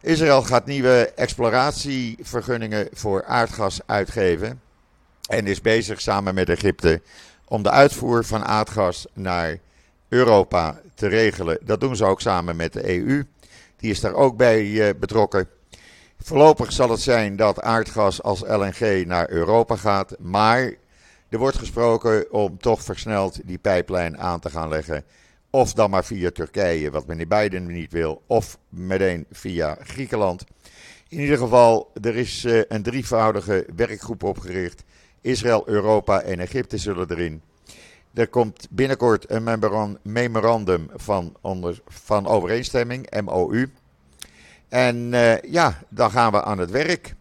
Israël 0.00 0.42
gaat 0.42 0.66
nieuwe 0.66 1.12
exploratievergunningen 1.16 2.88
voor 2.92 3.24
aardgas 3.24 3.80
uitgeven. 3.86 4.60
En 5.28 5.46
is 5.46 5.60
bezig 5.60 6.00
samen 6.00 6.34
met 6.34 6.48
Egypte 6.48 7.02
om 7.44 7.62
de 7.62 7.70
uitvoer 7.70 8.24
van 8.24 8.44
aardgas 8.44 9.06
naar 9.12 9.58
Europa 10.08 10.80
te 10.94 11.06
regelen. 11.06 11.58
Dat 11.62 11.80
doen 11.80 11.96
ze 11.96 12.04
ook 12.04 12.20
samen 12.20 12.56
met 12.56 12.72
de 12.72 12.88
EU. 12.88 13.24
Die 13.76 13.90
is 13.90 14.00
daar 14.00 14.14
ook 14.14 14.36
bij 14.36 14.88
eh, 14.88 14.94
betrokken. 14.98 15.48
Voorlopig 16.24 16.72
zal 16.72 16.90
het 16.90 17.00
zijn 17.00 17.36
dat 17.36 17.60
aardgas 17.60 18.22
als 18.22 18.40
LNG 18.40 19.06
naar 19.06 19.30
Europa 19.30 19.76
gaat. 19.76 20.16
Maar 20.18 20.74
er 21.28 21.38
wordt 21.38 21.58
gesproken 21.58 22.32
om 22.32 22.58
toch 22.58 22.82
versneld 22.82 23.40
die 23.44 23.58
pijplijn 23.58 24.18
aan 24.18 24.40
te 24.40 24.50
gaan 24.50 24.68
leggen. 24.68 25.04
Of 25.50 25.72
dan 25.72 25.90
maar 25.90 26.04
via 26.04 26.30
Turkije, 26.30 26.90
wat 26.90 27.06
meneer 27.06 27.26
Biden 27.26 27.66
niet 27.66 27.92
wil. 27.92 28.22
Of 28.26 28.58
meteen 28.68 29.26
via 29.30 29.76
Griekenland. 29.80 30.44
In 31.08 31.20
ieder 31.20 31.38
geval, 31.38 31.90
er 32.02 32.16
is 32.16 32.44
eh, 32.44 32.60
een 32.68 32.82
drievoudige 32.82 33.66
werkgroep 33.76 34.22
opgericht. 34.22 34.84
Israël, 35.20 35.62
Europa 35.68 36.20
en 36.20 36.40
Egypte 36.40 36.78
zullen 36.78 37.10
erin. 37.10 37.42
Er 38.14 38.28
komt 38.28 38.66
binnenkort 38.70 39.30
een 39.30 39.98
memorandum 40.02 40.90
van, 40.94 41.36
onder, 41.40 41.80
van 41.86 42.26
overeenstemming, 42.26 43.20
MOU. 43.20 43.66
En 44.72 45.12
uh, 45.12 45.40
ja, 45.40 45.78
dan 45.88 46.10
gaan 46.10 46.32
we 46.32 46.42
aan 46.42 46.58
het 46.58 46.70
werk. 46.70 47.14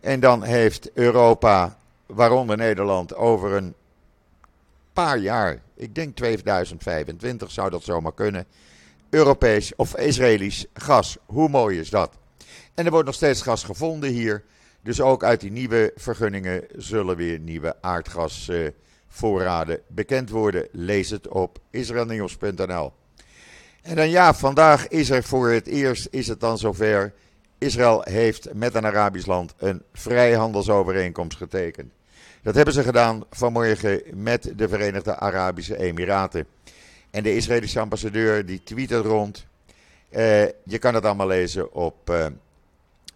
En 0.00 0.20
dan 0.20 0.42
heeft 0.42 0.92
Europa, 0.92 1.78
waaronder 2.06 2.56
Nederland, 2.56 3.14
over 3.14 3.52
een 3.52 3.74
paar 4.92 5.18
jaar, 5.18 5.62
ik 5.74 5.94
denk 5.94 6.16
2025 6.16 7.50
zou 7.50 7.70
dat 7.70 7.82
zomaar 7.82 8.14
kunnen, 8.14 8.46
Europees 9.10 9.74
of 9.76 9.96
Israëlisch 9.96 10.66
gas. 10.74 11.16
Hoe 11.26 11.48
mooi 11.48 11.78
is 11.78 11.90
dat? 11.90 12.12
En 12.74 12.84
er 12.84 12.90
wordt 12.90 13.06
nog 13.06 13.14
steeds 13.14 13.42
gas 13.42 13.64
gevonden 13.64 14.10
hier. 14.10 14.44
Dus 14.82 15.00
ook 15.00 15.24
uit 15.24 15.40
die 15.40 15.52
nieuwe 15.52 15.92
vergunningen 15.96 16.64
zullen 16.76 17.16
weer 17.16 17.38
nieuwe 17.38 17.76
aardgasvoorraden 17.80 19.80
bekend 19.86 20.30
worden. 20.30 20.68
Lees 20.72 21.10
het 21.10 21.28
op 21.28 21.58
israelnieuws.nl. 21.70 22.92
En 23.88 23.96
dan 23.96 24.10
ja, 24.10 24.34
vandaag 24.34 24.88
is 24.88 25.10
er 25.10 25.24
voor 25.24 25.50
het 25.50 25.66
eerst, 25.66 26.08
is 26.10 26.26
het 26.26 26.40
dan 26.40 26.58
zover. 26.58 27.12
Israël 27.58 28.02
heeft 28.04 28.54
met 28.54 28.74
een 28.74 28.86
Arabisch 28.86 29.26
land 29.26 29.54
een 29.58 29.82
vrijhandelsovereenkomst 29.92 31.36
getekend. 31.36 31.92
Dat 32.42 32.54
hebben 32.54 32.74
ze 32.74 32.82
gedaan 32.82 33.24
vanmorgen 33.30 34.02
met 34.14 34.52
de 34.56 34.68
Verenigde 34.68 35.16
Arabische 35.16 35.78
Emiraten. 35.78 36.46
En 37.10 37.22
de 37.22 37.36
Israëlische 37.36 37.80
ambassadeur 37.80 38.46
die 38.46 38.62
tweet 38.62 38.90
het 38.90 39.04
rond. 39.04 39.46
Uh, 40.10 40.44
je 40.44 40.78
kan 40.78 40.94
het 40.94 41.04
allemaal 41.04 41.26
lezen 41.26 41.72
op 41.72 42.10
uh, 42.10 42.26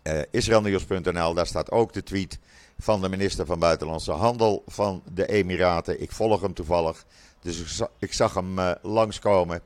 uh, 0.02 0.20
israelnieuws.nl. 0.30 1.34
Daar 1.34 1.46
staat 1.46 1.70
ook 1.70 1.92
de 1.92 2.02
tweet 2.02 2.38
van 2.78 3.00
de 3.00 3.08
minister 3.08 3.46
van 3.46 3.58
Buitenlandse 3.58 4.12
Handel 4.12 4.62
van 4.66 5.02
de 5.14 5.26
Emiraten. 5.26 6.02
Ik 6.02 6.12
volg 6.12 6.40
hem 6.40 6.54
toevallig, 6.54 7.04
dus 7.40 7.82
ik 7.98 8.12
zag 8.12 8.34
hem 8.34 8.58
langskomen. 8.82 9.62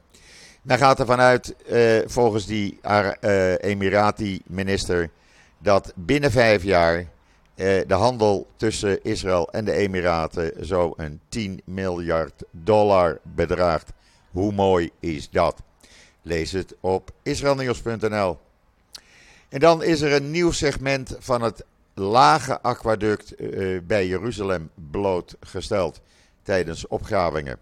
Men 0.66 0.78
gaat 0.78 1.00
ervan 1.00 1.20
uit, 1.20 1.54
volgens 2.06 2.46
die 2.46 2.78
Emirati-minister, 3.60 5.10
dat 5.58 5.92
binnen 5.94 6.30
vijf 6.30 6.62
jaar 6.62 7.06
de 7.54 7.94
handel 7.94 8.46
tussen 8.56 9.04
Israël 9.04 9.52
en 9.52 9.64
de 9.64 9.72
Emiraten 9.72 10.66
zo 10.66 10.92
een 10.96 11.20
10 11.28 11.60
miljard 11.64 12.42
dollar 12.50 13.18
bedraagt. 13.22 13.92
Hoe 14.30 14.52
mooi 14.52 14.90
is 15.00 15.30
dat? 15.30 15.62
Lees 16.22 16.52
het 16.52 16.74
op 16.80 17.10
israelnieuws.nl. 17.22 18.38
En 19.48 19.60
dan 19.60 19.82
is 19.82 20.00
er 20.00 20.12
een 20.12 20.30
nieuw 20.30 20.50
segment 20.50 21.16
van 21.18 21.42
het 21.42 21.64
lage 21.94 22.60
aquaduct 22.60 23.40
uh, 23.40 23.80
bij 23.82 24.06
Jeruzalem 24.06 24.70
blootgesteld 24.90 26.00
tijdens 26.42 26.86
opgravingen. 26.86 27.58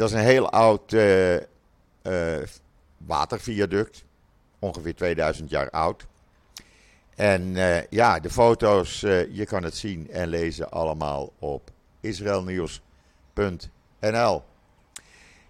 Dat 0.00 0.08
is 0.08 0.14
een 0.14 0.20
heel 0.20 0.50
oud 0.50 0.92
uh, 0.92 1.36
waterviaduct, 2.96 4.04
ongeveer 4.58 4.94
2000 4.94 5.50
jaar 5.50 5.70
oud. 5.70 6.06
En 7.14 7.54
ja, 7.90 8.20
de 8.20 8.30
foto's, 8.30 9.00
je 9.30 9.44
kan 9.48 9.62
het 9.62 9.76
zien 9.76 10.10
en 10.10 10.28
lezen 10.28 10.70
allemaal 10.70 11.32
op 11.38 11.70
israelnieuws.nl. 12.00 14.42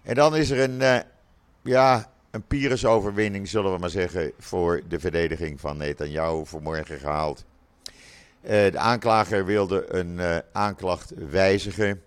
En 0.01 0.15
dan 0.15 0.35
is 0.35 0.49
er 0.49 0.59
een, 0.59 1.03
ja, 1.61 2.11
een 2.31 2.43
zullen 3.47 3.73
we 3.73 3.79
maar 3.79 3.89
zeggen, 3.89 4.31
voor 4.39 4.81
de 4.87 4.99
verdediging 4.99 5.59
van 5.59 5.77
Netanyahu 5.77 6.45
vanmorgen 6.45 6.99
gehaald. 6.99 7.45
De 8.41 8.77
aanklager 8.77 9.45
wilde 9.45 9.93
een 9.93 10.43
aanklacht 10.51 11.13
wijzigen. 11.29 12.01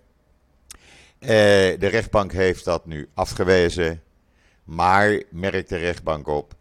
Uh, 1.25 1.31
de 1.79 1.87
rechtbank 1.87 2.31
heeft 2.31 2.65
dat 2.65 2.85
nu 2.85 3.09
afgewezen. 3.13 4.01
Maar 4.63 5.23
merkt 5.29 5.69
de 5.69 5.77
rechtbank 5.77 6.27
op: 6.27 6.55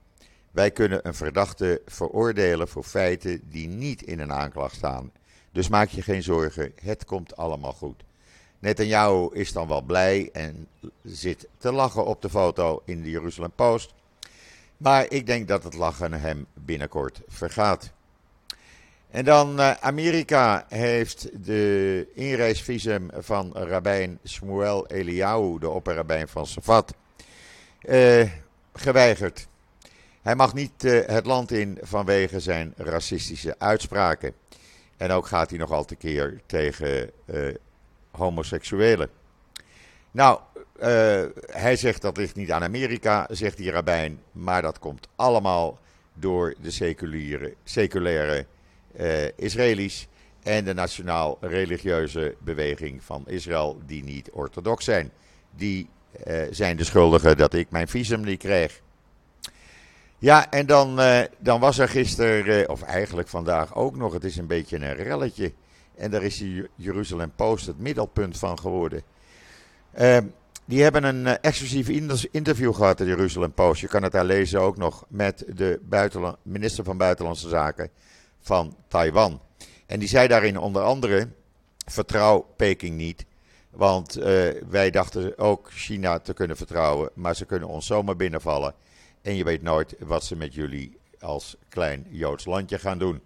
wij 0.50 0.70
kunnen 0.70 1.06
een 1.06 1.14
verdachte 1.14 1.82
veroordelen 1.86 2.68
voor 2.68 2.84
feiten 2.84 3.40
die 3.50 3.68
niet 3.68 4.02
in 4.02 4.20
een 4.20 4.32
aanklacht 4.32 4.74
staan. 4.74 5.12
Dus 5.52 5.68
maak 5.68 5.88
je 5.88 6.02
geen 6.02 6.22
zorgen, 6.22 6.72
het 6.82 7.04
komt 7.04 7.36
allemaal 7.36 7.72
goed. 7.72 8.04
Netanyahu 8.58 9.28
is 9.32 9.52
dan 9.52 9.68
wel 9.68 9.82
blij 9.82 10.28
en 10.32 10.68
zit 11.02 11.48
te 11.58 11.72
lachen 11.72 12.06
op 12.06 12.22
de 12.22 12.30
foto 12.30 12.82
in 12.84 13.02
de 13.02 13.10
Jeruzalem 13.10 13.52
Post. 13.54 13.94
Maar 14.76 15.06
ik 15.10 15.26
denk 15.26 15.48
dat 15.48 15.64
het 15.64 15.74
lachen 15.74 16.12
hem 16.12 16.46
binnenkort 16.54 17.20
vergaat. 17.28 17.92
En 19.14 19.24
dan 19.24 19.60
uh, 19.60 19.70
Amerika 19.70 20.66
heeft 20.68 21.28
de 21.44 22.06
inreisvisum 22.14 23.10
van 23.12 23.52
rabbijn 23.52 24.18
Shmuel 24.26 24.86
Eliyahu, 24.86 25.58
de 25.58 25.68
opperrabijn 25.68 26.28
van 26.28 26.46
Safat, 26.46 26.94
uh, 27.82 28.30
geweigerd. 28.72 29.46
Hij 30.22 30.34
mag 30.34 30.54
niet 30.54 30.84
uh, 30.84 31.06
het 31.06 31.26
land 31.26 31.50
in 31.50 31.78
vanwege 31.82 32.40
zijn 32.40 32.72
racistische 32.76 33.54
uitspraken. 33.58 34.32
En 34.96 35.10
ook 35.10 35.26
gaat 35.26 35.50
hij 35.50 35.58
nog 35.58 35.70
al 35.70 35.84
te 35.84 35.96
keer 35.96 36.40
tegen 36.46 37.10
homoseksuelen. 38.10 39.08
Nou, 40.10 40.40
hij 41.46 41.76
zegt 41.76 42.02
dat 42.02 42.16
ligt 42.16 42.36
niet 42.36 42.52
aan 42.52 42.62
Amerika, 42.62 43.26
zegt 43.30 43.56
die 43.56 43.70
rabbijn, 43.70 44.20
maar 44.32 44.62
dat 44.62 44.78
komt 44.78 45.08
allemaal 45.16 45.78
door 46.14 46.54
de 46.60 46.70
seculiere, 46.70 47.54
seculaire 47.64 48.46
Israëli's 49.36 50.08
en 50.42 50.64
de 50.64 50.74
nationaal-religieuze 50.74 52.34
beweging 52.38 53.04
van 53.04 53.24
Israël, 53.26 53.80
die 53.86 54.04
niet 54.04 54.30
orthodox 54.30 54.84
zijn. 54.84 55.10
Die 55.56 55.88
uh, 56.26 56.42
zijn 56.50 56.76
de 56.76 56.84
schuldigen 56.84 57.36
dat 57.36 57.54
ik 57.54 57.70
mijn 57.70 57.88
visum 57.88 58.20
niet 58.24 58.38
kreeg. 58.38 58.82
Ja, 60.18 60.50
en 60.50 60.66
dan, 60.66 61.00
dan 61.38 61.60
was 61.60 61.78
er 61.78 61.88
gisteren, 61.88 62.68
of 62.68 62.82
eigenlijk 62.82 63.28
vandaag 63.28 63.74
ook 63.74 63.96
nog, 63.96 64.12
het 64.12 64.24
is 64.24 64.36
een 64.36 64.46
beetje 64.46 64.76
een 64.76 64.94
relletje 64.94 65.52
en 65.96 66.10
daar 66.10 66.22
is 66.22 66.38
de 66.38 66.68
Jeruzalem 66.76 67.32
Post 67.36 67.66
het 67.66 67.78
middelpunt 67.78 68.38
van 68.38 68.58
geworden. 68.58 69.02
Uh, 69.98 70.18
die 70.64 70.82
hebben 70.82 71.04
een 71.04 71.26
exclusief 71.26 71.88
interview 72.30 72.74
gehad, 72.74 72.98
de 72.98 73.04
Jeruzalem 73.04 73.52
Post. 73.52 73.80
Je 73.80 73.88
kan 73.88 74.02
het 74.02 74.12
daar 74.12 74.24
lezen 74.24 74.60
ook 74.60 74.76
nog 74.76 75.04
met 75.08 75.44
de 75.48 75.80
minister 76.42 76.84
van 76.84 76.96
Buitenlandse 76.96 77.48
Zaken 77.48 77.90
van 78.44 78.76
Taiwan. 78.88 79.40
En 79.86 79.98
die 79.98 80.08
zei 80.08 80.28
daarin 80.28 80.58
onder 80.58 80.82
andere: 80.82 81.28
vertrouw 81.86 82.46
Peking 82.56 82.96
niet. 82.96 83.24
Want 83.70 84.18
uh, 84.18 84.24
wij 84.68 84.90
dachten 84.90 85.38
ook 85.38 85.70
China 85.72 86.18
te 86.18 86.34
kunnen 86.34 86.56
vertrouwen, 86.56 87.10
maar 87.14 87.36
ze 87.36 87.44
kunnen 87.44 87.68
ons 87.68 87.86
zomaar 87.86 88.16
binnenvallen. 88.16 88.74
En 89.22 89.36
je 89.36 89.44
weet 89.44 89.62
nooit 89.62 89.94
wat 89.98 90.24
ze 90.24 90.36
met 90.36 90.54
jullie 90.54 90.98
als 91.20 91.56
klein 91.68 92.06
Joods 92.10 92.44
landje 92.44 92.78
gaan 92.78 92.98
doen 92.98 93.20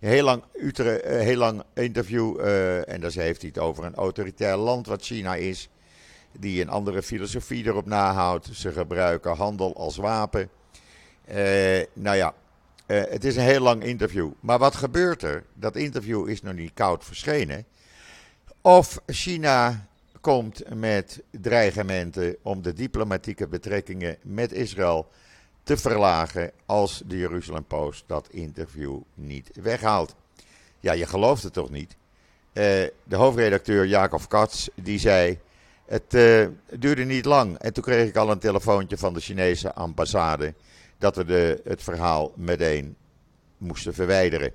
heel 0.00 0.24
lang, 0.24 0.42
eh, 0.52 1.20
heel 1.20 1.36
lang 1.36 1.62
interview. 1.74 2.40
Uh, 2.40 2.88
en 2.88 3.00
daar 3.00 3.12
heeft 3.12 3.40
hij 3.40 3.50
het 3.54 3.62
over 3.62 3.84
een 3.84 3.94
autoritair 3.94 4.56
land 4.56 4.86
wat 4.86 5.02
China 5.02 5.34
is. 5.34 5.68
Die 6.38 6.62
een 6.62 6.68
andere 6.68 7.02
filosofie 7.02 7.66
erop 7.66 7.86
nahoudt. 7.86 8.48
Ze 8.52 8.72
gebruiken 8.72 9.36
handel 9.36 9.76
als 9.76 9.96
wapen. 9.96 10.50
Uh, 11.28 11.36
nou 11.92 12.16
ja, 12.16 12.34
het 12.96 13.24
is 13.24 13.36
een 13.36 13.42
heel 13.42 13.60
lang 13.60 13.84
interview. 13.84 14.30
Maar 14.40 14.58
wat 14.58 14.74
gebeurt 14.74 15.22
er? 15.22 15.44
Dat 15.54 15.76
interview 15.76 16.28
is 16.28 16.42
nog 16.42 16.54
niet 16.54 16.74
koud 16.74 17.04
verschenen. 17.04 17.64
Of 18.60 19.00
China 19.06 19.86
komt 20.20 20.62
met 20.74 21.22
dreigementen 21.30 22.36
om 22.42 22.62
de 22.62 22.72
diplomatieke 22.72 23.48
betrekkingen 23.48 24.16
met 24.22 24.52
Israël 24.52 25.08
te 25.62 25.76
verlagen 25.76 26.50
als 26.66 27.02
de 27.06 27.18
Jeruzalem 27.18 27.64
Post 27.64 28.04
dat 28.06 28.28
interview 28.30 29.00
niet 29.14 29.50
weghaalt. 29.62 30.14
Ja, 30.80 30.92
je 30.92 31.06
gelooft 31.06 31.42
het 31.42 31.52
toch 31.52 31.70
niet? 31.70 31.96
Uh, 32.52 32.64
de 33.04 33.16
hoofdredacteur 33.16 33.86
Jacob 33.86 34.28
Katz 34.28 34.68
die 34.74 34.98
zei: 34.98 35.38
Het 35.84 36.14
uh, 36.14 36.46
duurde 36.78 37.04
niet 37.04 37.24
lang 37.24 37.58
en 37.58 37.72
toen 37.72 37.82
kreeg 37.82 38.08
ik 38.08 38.16
al 38.16 38.30
een 38.30 38.38
telefoontje 38.38 38.98
van 38.98 39.14
de 39.14 39.20
Chinese 39.20 39.74
ambassade 39.74 40.54
dat 41.00 41.16
we 41.16 41.24
de, 41.24 41.60
het 41.64 41.82
verhaal 41.82 42.32
meteen 42.36 42.96
moesten 43.58 43.94
verwijderen. 43.94 44.52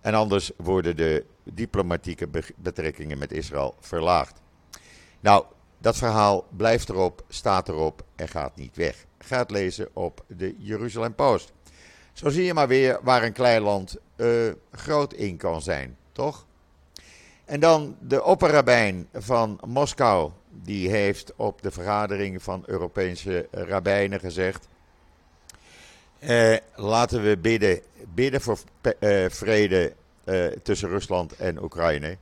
En 0.00 0.14
anders 0.14 0.50
worden 0.56 0.96
de 0.96 1.24
diplomatieke 1.42 2.28
betrekkingen 2.56 3.18
met 3.18 3.32
Israël 3.32 3.74
verlaagd. 3.80 4.40
Nou, 5.20 5.44
dat 5.78 5.96
verhaal 5.96 6.46
blijft 6.56 6.88
erop, 6.88 7.24
staat 7.28 7.68
erop 7.68 8.04
en 8.16 8.28
gaat 8.28 8.56
niet 8.56 8.76
weg. 8.76 9.06
Ga 9.18 9.38
het 9.38 9.50
lezen 9.50 9.88
op 9.92 10.24
de 10.26 10.54
Jeruzalem 10.58 11.14
Post. 11.14 11.52
Zo 12.12 12.28
zie 12.28 12.44
je 12.44 12.54
maar 12.54 12.68
weer 12.68 12.98
waar 13.02 13.22
een 13.22 13.32
klein 13.32 13.62
land 13.62 13.96
uh, 14.16 14.52
groot 14.72 15.12
in 15.12 15.36
kan 15.36 15.62
zijn, 15.62 15.96
toch? 16.12 16.46
En 17.44 17.60
dan 17.60 17.96
de 18.00 18.24
opperrabijn 18.24 19.08
van 19.12 19.60
Moskou. 19.66 20.30
Die 20.50 20.90
heeft 20.90 21.32
op 21.36 21.62
de 21.62 21.70
vergadering 21.70 22.42
van 22.42 22.62
Europese 22.66 23.48
rabbijnen 23.50 24.20
gezegd. 24.20 24.68
Eh, 26.26 26.56
laten 26.74 27.22
we 27.22 27.38
bidden, 27.38 27.80
bidden 28.14 28.40
voor 28.40 28.58
eh, 28.80 29.24
vrede 29.28 29.92
eh, 30.24 30.46
tussen 30.46 30.88
Rusland 30.88 31.36
en 31.36 31.62
Oekraïne. 31.62 32.16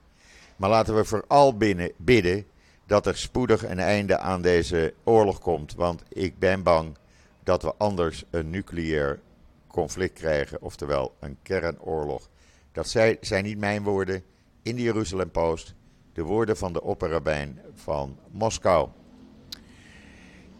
Maar 0.56 0.70
laten 0.70 0.94
we 0.94 1.04
vooral 1.04 1.56
bidden 1.96 2.46
dat 2.86 3.06
er 3.06 3.16
spoedig 3.16 3.64
een 3.64 3.78
einde 3.78 4.18
aan 4.18 4.42
deze 4.42 4.94
oorlog 5.04 5.40
komt. 5.40 5.74
Want 5.74 6.02
ik 6.08 6.38
ben 6.38 6.62
bang 6.62 6.96
dat 7.44 7.62
we 7.62 7.74
anders 7.76 8.24
een 8.30 8.50
nucleair 8.50 9.20
conflict 9.66 10.18
krijgen, 10.18 10.62
oftewel 10.62 11.14
een 11.20 11.36
kernoorlog. 11.42 12.28
Dat 12.72 12.88
zijn 13.20 13.44
niet 13.44 13.58
mijn 13.58 13.82
woorden 13.82 14.22
in 14.62 14.76
de 14.76 14.82
Jeruzalem 14.82 15.30
Post, 15.30 15.74
de 16.12 16.22
woorden 16.22 16.56
van 16.56 16.72
de 16.72 16.82
opperrabijn 16.82 17.60
van 17.74 18.18
Moskou. 18.30 18.88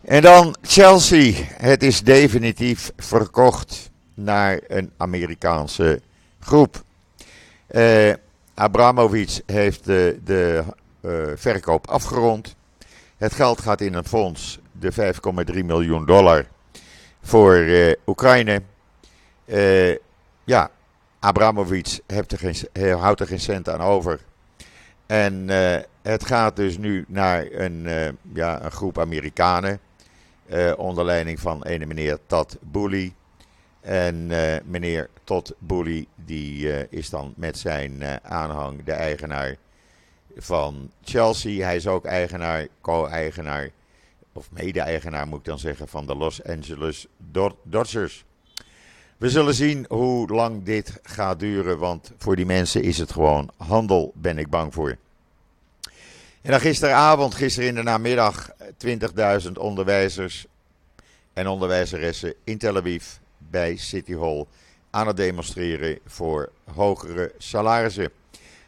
En 0.02 0.22
dan 0.22 0.56
Chelsea. 0.62 1.32
Het 1.56 1.82
is 1.82 2.02
definitief 2.02 2.92
verkocht 2.96 3.90
naar 4.14 4.60
een 4.66 4.92
Amerikaanse 4.96 6.00
groep. 6.40 6.82
Uh, 7.70 8.12
Abramovic 8.54 9.40
heeft 9.46 9.84
de, 9.84 10.18
de 10.24 10.64
uh, 11.00 11.22
verkoop 11.34 11.86
afgerond. 11.86 12.56
Het 13.16 13.34
geld 13.34 13.60
gaat 13.60 13.80
in 13.80 13.94
een 13.94 14.04
fonds, 14.04 14.58
de 14.72 15.14
5,3 15.54 15.64
miljoen 15.64 16.06
dollar, 16.06 16.46
voor 17.22 17.56
uh, 17.56 17.92
Oekraïne. 18.06 18.62
ja, 20.44 20.70
Abramovic 21.18 22.00
heeft 22.06 22.32
er 22.32 22.38
geen, 22.38 22.56
houdt 22.98 23.20
er 23.20 23.26
geen 23.26 23.40
cent 23.40 23.68
aan 23.68 23.80
over. 23.80 24.20
En 25.06 25.48
het 26.02 26.26
gaat 26.26 26.56
dus 26.56 26.78
nu 26.78 27.04
naar 27.08 27.46
een, 27.50 27.88
ja, 28.32 28.62
een 28.64 28.70
groep 28.70 28.98
Amerikanen. 28.98 29.80
Uh, 30.52 30.72
onder 30.76 31.04
leiding 31.04 31.40
van 31.40 31.62
ene 31.62 31.86
meneer 31.86 32.18
Tad 32.26 32.58
Booley. 32.60 33.14
En 33.80 34.30
uh, 34.30 34.56
meneer 34.64 35.10
Todd 35.24 35.54
Booley 35.58 36.06
die 36.14 36.66
uh, 36.66 36.82
is 36.90 37.10
dan 37.10 37.32
met 37.36 37.58
zijn 37.58 38.02
aanhang 38.22 38.84
de 38.84 38.92
eigenaar 38.92 39.56
van 40.36 40.90
Chelsea. 41.04 41.64
Hij 41.64 41.76
is 41.76 41.86
ook 41.86 42.04
eigenaar, 42.04 42.66
co-eigenaar, 42.80 43.70
of 44.32 44.50
mede-eigenaar 44.50 45.26
moet 45.26 45.38
ik 45.38 45.44
dan 45.44 45.58
zeggen, 45.58 45.88
van 45.88 46.06
de 46.06 46.16
Los 46.16 46.44
Angeles 46.44 47.06
Dodgers. 47.62 48.24
We 49.16 49.30
zullen 49.30 49.54
zien 49.54 49.86
hoe 49.88 50.28
lang 50.28 50.62
dit 50.62 51.00
gaat 51.02 51.38
duren, 51.38 51.78
want 51.78 52.12
voor 52.18 52.36
die 52.36 52.46
mensen 52.46 52.82
is 52.82 52.98
het 52.98 53.12
gewoon 53.12 53.50
handel, 53.56 54.12
ben 54.14 54.38
ik 54.38 54.50
bang 54.50 54.74
voor. 54.74 54.96
En 56.42 56.50
dan 56.50 56.60
gisteravond, 56.60 57.34
gisteren 57.34 57.68
in 57.68 57.74
de 57.74 57.82
namiddag, 57.82 58.50
20.000 59.46 59.52
onderwijzers 59.52 60.46
en 61.32 61.46
onderwijzeressen 61.46 62.34
in 62.44 62.58
Tel 62.58 62.76
Aviv 62.76 63.04
bij 63.38 63.76
City 63.76 64.16
Hall 64.16 64.46
aan 64.90 65.06
het 65.06 65.16
demonstreren 65.16 65.98
voor 66.06 66.50
hogere 66.74 67.32
salarissen. 67.38 68.10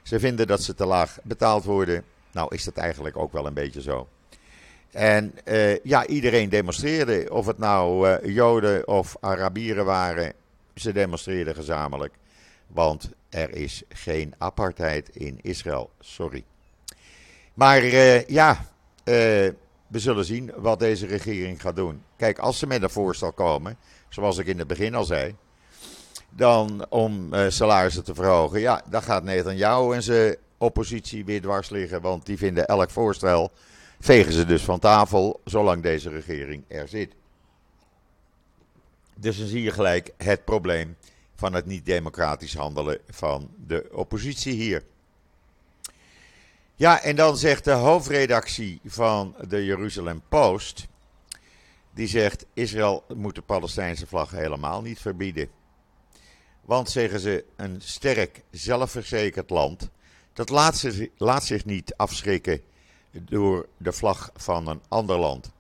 Ze 0.03 0.21
vinden 0.21 0.47
dat 0.47 0.63
ze 0.63 0.75
te 0.75 0.87
laag 0.87 1.19
betaald 1.23 1.65
worden. 1.65 2.05
Nou 2.33 2.55
is 2.55 2.65
dat 2.65 2.77
eigenlijk 2.77 3.17
ook 3.17 3.33
wel 3.33 3.47
een 3.47 3.55
beetje 3.55 3.83
zo. 3.83 4.09
En 4.91 5.35
uh, 5.45 5.79
ja, 5.79 6.07
iedereen 6.07 6.49
demonstreerde. 6.49 7.27
Of 7.31 7.47
het 7.47 7.59
nou 7.59 8.09
uh, 8.09 8.35
Joden 8.35 8.89
of 8.89 9.17
Arabieren 9.21 9.85
waren. 9.85 10.33
Ze 10.75 10.93
demonstreerden 10.93 11.55
gezamenlijk. 11.55 12.15
Want 12.67 13.11
er 13.29 13.57
is 13.57 13.83
geen 13.89 14.35
apartheid 14.39 15.09
in 15.09 15.39
Israël. 15.43 15.91
Sorry. 16.01 16.45
Maar 17.55 17.85
uh, 17.85 18.27
ja, 18.27 18.67
we 19.05 19.99
zullen 19.99 20.25
zien 20.25 20.53
wat 20.57 20.79
deze 20.79 21.07
regering 21.07 21.61
gaat 21.61 21.77
doen. 21.77 22.03
Kijk, 22.17 22.39
als 22.39 22.59
ze 22.59 22.67
met 22.67 22.83
een 22.83 22.91
voorstel 22.91 23.33
komen, 23.33 23.77
zoals 24.09 24.39
ik 24.39 24.47
in 24.47 24.59
het 24.59 24.67
begin 24.67 24.95
al 24.95 25.05
zei, 25.05 25.35
dan 26.31 26.87
om 26.89 27.35
uh, 27.35 27.45
salarissen 27.49 28.05
te 28.05 28.15
verhogen, 28.15 28.61
ja, 28.61 28.83
dan 28.91 29.03
gaat 29.03 29.25
Netanyahu 29.25 29.95
en 29.95 30.03
zijn 30.03 30.37
oppositie 30.59 31.25
weer 31.25 31.41
dwars 31.41 31.71
liggen, 31.71 32.01
want 32.01 32.27
die 32.27 32.39
vinden 32.39 32.67
elk 32.67 32.91
voorstel, 32.91 33.53
vegen 34.01 34.33
ze 34.33 34.45
dus 34.45 34.63
van 34.63 34.79
tafel, 34.79 35.41
zolang 35.45 35.83
deze 35.83 36.11
regering 36.11 36.65
er 36.69 36.89
zit. 36.89 37.15
Dus 39.17 39.39
dan 39.39 39.47
zie 39.47 39.63
je 39.63 39.71
gelijk 39.71 40.13
het 40.17 40.45
probleem 40.45 40.97
van 41.35 41.53
het 41.53 41.67
niet-democratisch 41.67 42.55
handelen 42.55 42.99
van 43.09 43.51
de 43.67 43.89
oppositie 43.93 44.53
hier. 44.53 44.83
Ja, 46.77 47.03
en 47.03 47.17
dan 47.17 47.37
zegt 47.37 47.65
de 47.65 47.73
hoofdredactie 47.73 48.81
van 48.85 49.35
de 49.49 49.65
Jeruzalem 49.65 50.23
Post. 50.29 50.87
Die 51.93 52.07
zegt: 52.07 52.47
Israël 52.53 53.05
moet 53.15 53.35
de 53.35 53.43
Palestijnse 53.43 54.07
vlag 54.07 54.31
helemaal 54.31 54.83
niet 54.83 54.99
verbieden. 54.99 55.49
Want 56.61 56.91
zeggen 56.91 57.21
ze, 57.21 57.45
een 57.57 57.81
sterk, 57.81 58.43
zelfverzekerd 58.51 59.51
land. 59.51 59.91
dat 60.33 60.49
laat 60.49 61.45
zich, 61.45 61.65
niet 61.65 61.95
afschrikken 61.97 62.61
door 63.11 63.69
de 63.77 63.93
vlag 63.93 64.31
van 64.35 64.69
een 64.69 64.83
ander 64.89 65.19
land. 65.19 65.53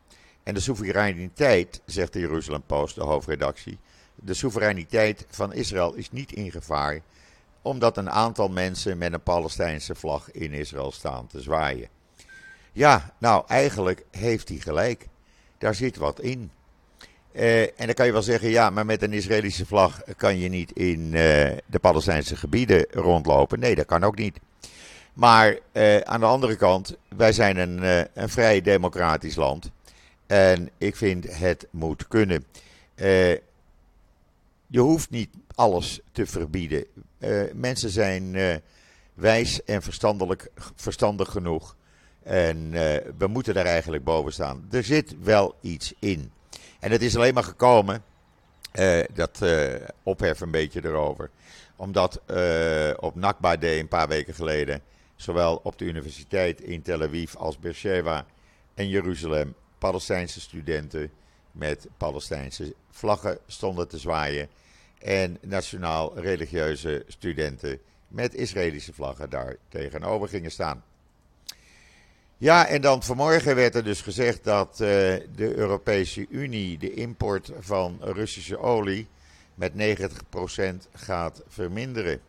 En 0.42 0.54
de 0.54 0.60
soevereiniteit, 0.60 1.80
zegt 1.86 2.12
de 2.12 2.18
Jeruzalem 2.20 2.62
Post, 2.66 2.94
de 2.94 3.02
hoofdredactie. 3.02 3.78
De 4.14 4.34
soevereiniteit 4.34 5.26
van 5.28 5.52
Israël 5.52 5.94
is 5.94 6.10
niet 6.10 6.32
in 6.32 6.50
gevaar 6.50 7.00
omdat 7.64 7.96
een 7.96 8.10
aantal 8.10 8.48
mensen 8.48 8.98
met 8.98 9.12
een 9.12 9.22
Palestijnse 9.22 9.94
vlag 9.94 10.30
in 10.30 10.52
Israël 10.52 10.92
staan 10.92 11.26
te 11.26 11.40
zwaaien. 11.40 11.88
Ja, 12.72 13.12
nou 13.18 13.44
eigenlijk 13.48 14.04
heeft 14.10 14.48
hij 14.48 14.58
gelijk. 14.58 15.06
Daar 15.58 15.74
zit 15.74 15.96
wat 15.96 16.20
in. 16.20 16.50
Uh, 17.32 17.62
en 17.62 17.86
dan 17.86 17.94
kan 17.94 18.06
je 18.06 18.12
wel 18.12 18.22
zeggen, 18.22 18.48
ja, 18.48 18.70
maar 18.70 18.86
met 18.86 19.02
een 19.02 19.12
Israëlische 19.12 19.66
vlag 19.66 20.02
kan 20.16 20.38
je 20.38 20.48
niet 20.48 20.72
in 20.72 21.00
uh, 21.00 21.12
de 21.66 21.78
Palestijnse 21.80 22.36
gebieden 22.36 22.86
rondlopen. 22.90 23.58
Nee, 23.58 23.74
dat 23.74 23.86
kan 23.86 24.04
ook 24.04 24.16
niet. 24.16 24.38
Maar 25.12 25.58
uh, 25.72 25.98
aan 25.98 26.20
de 26.20 26.26
andere 26.26 26.56
kant, 26.56 26.96
wij 27.16 27.32
zijn 27.32 27.56
een, 27.56 28.08
een 28.14 28.28
vrij 28.28 28.60
democratisch 28.60 29.36
land. 29.36 29.70
En 30.26 30.70
ik 30.78 30.96
vind 30.96 31.36
het 31.36 31.66
moet 31.70 32.08
kunnen. 32.08 32.44
je 34.66 34.80
hoeft 34.80 35.10
niet 35.10 35.28
alles 35.54 36.00
te 36.12 36.26
verbieden. 36.26 36.84
Uh, 37.18 37.42
mensen 37.54 37.90
zijn 37.90 38.34
uh, 38.34 38.54
wijs 39.14 39.64
en 39.64 39.82
verstandelijk, 39.82 40.50
verstandig 40.74 41.30
genoeg. 41.30 41.76
En 42.22 42.56
uh, 42.56 42.80
we 43.18 43.26
moeten 43.26 43.54
daar 43.54 43.66
eigenlijk 43.66 44.04
boven 44.04 44.32
staan. 44.32 44.68
Er 44.70 44.84
zit 44.84 45.14
wel 45.22 45.54
iets 45.60 45.92
in. 45.98 46.32
En 46.80 46.90
het 46.90 47.02
is 47.02 47.16
alleen 47.16 47.34
maar 47.34 47.44
gekomen, 47.44 48.02
dat 49.14 49.42
ophef 50.02 50.40
een 50.40 50.50
beetje 50.50 50.84
erover. 50.84 51.30
Omdat 51.76 52.20
op 52.96 53.14
Nakba 53.14 53.56
Day 53.56 53.78
een 53.78 53.88
paar 53.88 54.08
weken 54.08 54.34
geleden, 54.34 54.82
zowel 55.16 55.60
op 55.62 55.78
de 55.78 55.84
universiteit 55.84 56.60
in 56.60 56.82
Tel 56.82 57.02
Aviv 57.02 57.34
als 57.34 57.58
Beersheba 57.58 58.26
en 58.74 58.88
Jeruzalem, 58.88 59.54
Palestijnse 59.78 60.40
studenten 60.40 61.10
met 61.52 61.86
Palestijnse 61.96 62.74
vlaggen 62.90 63.38
stonden 63.46 63.88
te 63.88 63.98
zwaaien 63.98 64.48
en 65.04 65.38
nationaal-religieuze 65.40 67.04
studenten 67.06 67.78
met 68.08 68.34
Israëlische 68.34 68.92
vlaggen 68.92 69.30
daar 69.30 69.56
tegenover 69.68 70.28
gingen 70.28 70.50
staan. 70.50 70.84
Ja, 72.36 72.66
en 72.66 72.80
dan 72.80 73.02
vanmorgen 73.02 73.54
werd 73.54 73.74
er 73.74 73.84
dus 73.84 74.00
gezegd 74.00 74.44
dat 74.44 74.70
uh, 74.70 74.78
de 74.78 75.54
Europese 75.54 76.26
Unie 76.28 76.78
de 76.78 76.94
import 76.94 77.52
van 77.60 77.98
Russische 78.00 78.58
olie 78.58 79.06
met 79.54 79.72
90% 79.72 79.76
gaat 80.92 81.42
verminderen. 81.48 82.20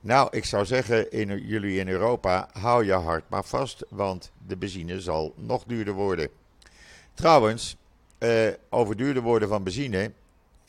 Nou, 0.00 0.28
ik 0.30 0.44
zou 0.44 0.64
zeggen, 0.64 1.12
in, 1.12 1.38
jullie 1.46 1.78
in 1.78 1.88
Europa, 1.88 2.48
hou 2.52 2.84
je 2.84 2.92
hart 2.92 3.24
maar 3.28 3.44
vast, 3.44 3.84
want 3.88 4.32
de 4.46 4.56
benzine 4.56 5.00
zal 5.00 5.34
nog 5.36 5.64
duurder 5.64 5.94
worden. 5.94 6.28
Trouwens, 7.14 7.76
uh, 8.18 8.48
over 8.68 8.96
duurder 8.96 9.22
worden 9.22 9.48
van 9.48 9.62
benzine, 9.62 10.12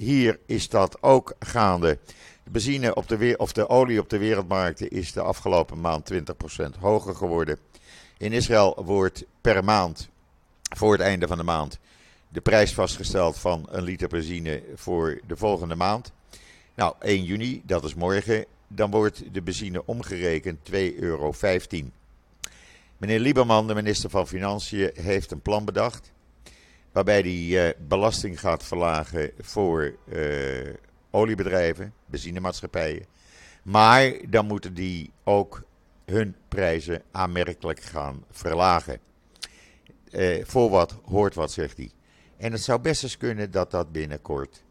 hier 0.01 0.39
is 0.45 0.69
dat 0.69 1.01
ook 1.01 1.35
gaande. 1.39 1.97
De 2.43 2.49
benzine 2.49 2.95
op 2.95 3.07
de, 3.07 3.33
of 3.37 3.51
de 3.51 3.69
olie 3.69 3.99
op 3.99 4.09
de 4.09 4.17
wereldmarkten 4.17 4.89
is 4.89 5.11
de 5.11 5.21
afgelopen 5.21 5.81
maand 5.81 6.11
20% 6.13 6.15
hoger 6.79 7.15
geworden. 7.15 7.57
In 8.17 8.33
Israël 8.33 8.83
wordt 8.85 9.25
per 9.41 9.63
maand, 9.63 10.09
voor 10.75 10.91
het 10.91 11.01
einde 11.01 11.27
van 11.27 11.37
de 11.37 11.43
maand, 11.43 11.79
de 12.29 12.41
prijs 12.41 12.73
vastgesteld 12.73 13.37
van 13.37 13.67
een 13.69 13.83
liter 13.83 14.07
benzine 14.07 14.63
voor 14.75 15.19
de 15.27 15.37
volgende 15.37 15.75
maand. 15.75 16.11
Nou, 16.75 16.95
1 16.99 17.23
juni, 17.23 17.61
dat 17.65 17.83
is 17.83 17.95
morgen, 17.95 18.45
dan 18.67 18.91
wordt 18.91 19.23
de 19.31 19.41
benzine 19.41 19.85
omgerekend 19.85 20.59
2,15 20.71 20.77
euro. 20.99 21.33
Meneer 22.97 23.19
Lieberman, 23.19 23.67
de 23.67 23.73
minister 23.73 24.09
van 24.09 24.27
Financiën, 24.27 24.91
heeft 24.93 25.31
een 25.31 25.41
plan 25.41 25.65
bedacht. 25.65 26.11
Waarbij 26.91 27.19
hij 27.19 27.67
uh, 27.67 27.73
belasting 27.87 28.39
gaat 28.39 28.63
verlagen 28.63 29.31
voor 29.39 29.95
uh, 30.05 30.73
oliebedrijven, 31.09 31.93
benzinemaatschappijen. 32.05 33.05
Maar 33.63 34.13
dan 34.29 34.45
moeten 34.45 34.73
die 34.73 35.11
ook 35.23 35.63
hun 36.05 36.35
prijzen 36.47 37.01
aanmerkelijk 37.11 37.79
gaan 37.79 38.23
verlagen. 38.31 38.99
Uh, 40.11 40.45
voor 40.45 40.69
wat 40.69 40.99
hoort 41.05 41.35
wat, 41.35 41.51
zegt 41.51 41.77
hij. 41.77 41.91
En 42.37 42.51
het 42.51 42.61
zou 42.61 42.79
best 42.79 43.03
eens 43.03 43.17
kunnen 43.17 43.51
dat 43.51 43.71
dat 43.71 43.91
binnenkort 43.91 44.63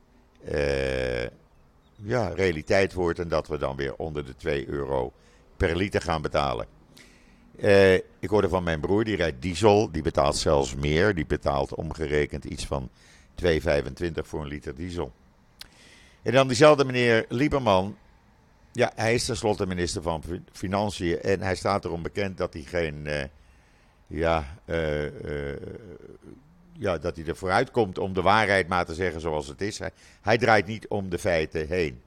ja, 2.02 2.28
realiteit 2.28 2.92
wordt 2.92 3.18
en 3.18 3.28
dat 3.28 3.48
we 3.48 3.58
dan 3.58 3.76
weer 3.76 3.94
onder 3.96 4.26
de 4.26 4.36
2 4.36 4.68
euro 4.68 5.12
per 5.56 5.76
liter 5.76 6.00
gaan 6.00 6.22
betalen. 6.22 6.66
Uh, 7.62 7.94
ik 7.94 8.28
hoorde 8.28 8.48
van 8.48 8.62
mijn 8.62 8.80
broer, 8.80 9.04
die 9.04 9.16
rijdt 9.16 9.42
diesel, 9.42 9.90
die 9.90 10.02
betaalt 10.02 10.36
zelfs 10.36 10.74
meer. 10.74 11.14
Die 11.14 11.26
betaalt 11.26 11.74
omgerekend 11.74 12.44
iets 12.44 12.66
van 12.66 12.90
2,25 13.44 13.50
voor 14.14 14.40
een 14.40 14.46
liter 14.46 14.74
diesel. 14.74 15.12
En 16.22 16.32
dan 16.32 16.46
diezelfde 16.46 16.84
meneer 16.84 17.24
Lieberman, 17.28 17.96
ja, 18.72 18.92
hij 18.94 19.14
is 19.14 19.24
tenslotte 19.24 19.66
minister 19.66 20.02
van 20.02 20.22
Financiën 20.52 21.20
en 21.20 21.40
hij 21.40 21.54
staat 21.54 21.84
erom 21.84 22.02
bekend 22.02 22.38
dat 22.38 22.52
hij 22.52 22.62
geen, 22.62 23.06
uh, 23.06 23.22
ja, 24.06 24.56
uh, 24.64 25.56
ja, 26.72 26.98
dat 26.98 27.16
hij 27.16 27.26
er 27.26 27.36
vooruit 27.36 27.70
komt 27.70 27.98
om 27.98 28.12
de 28.12 28.22
waarheid 28.22 28.68
maar 28.68 28.84
te 28.84 28.94
zeggen 28.94 29.20
zoals 29.20 29.46
het 29.46 29.60
is. 29.60 29.80
Hij 30.20 30.38
draait 30.38 30.66
niet 30.66 30.88
om 30.88 31.08
de 31.08 31.18
feiten 31.18 31.66
heen. 31.66 32.02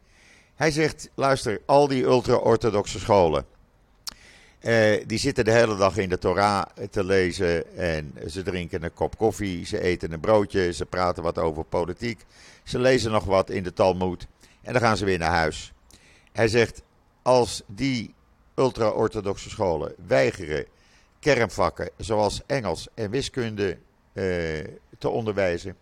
Hij 0.56 0.72
zegt, 0.72 1.10
luister, 1.16 1.62
al 1.66 1.88
die 1.88 2.04
ultra-orthodoxe 2.04 3.00
scholen, 3.00 3.46
uh, 4.64 5.04
die 5.06 5.18
zitten 5.18 5.46
de 5.46 5.52
hele 5.52 5.76
dag 5.76 5.98
in 5.98 6.10
de 6.10 6.18
Torah 6.18 6.66
te 6.90 7.04
lezen 7.04 7.78
en 7.78 8.14
ze 8.28 8.44
drinken 8.44 8.84
een 8.84 8.94
kop 8.94 9.18
koffie, 9.18 9.66
ze 9.66 9.82
eten 9.82 10.12
een 10.12 10.20
broodje, 10.20 10.74
ze 10.74 10.86
praten 10.86 11.24
wat 11.24 11.38
over 11.38 11.64
politiek, 11.64 12.26
ze 12.64 12.80
lezen 12.80 13.12
nog 13.12 13.26
wat 13.26 13.50
in 13.50 13.64
de 13.64 13.74
Talmud 13.74 14.28
en 14.62 14.74
dan 14.74 14.82
gaan 14.82 14.98
ze 14.98 15.06
weer 15.06 15.18
naar 15.18 15.32
huis. 15.32 15.74
Hij 16.32 16.48
zegt, 16.48 16.82
als 17.22 17.64
die 17.66 18.14
ultra-orthodoxe 18.56 19.50
scholen 19.50 19.94
weigeren 20.08 20.66
kernvakken 21.20 21.90
zoals 21.98 22.42
Engels 22.46 22.88
en 22.94 23.10
wiskunde 23.10 23.78
uh, 24.14 24.64
te 24.98 25.10
onderwijzen, 25.10 25.76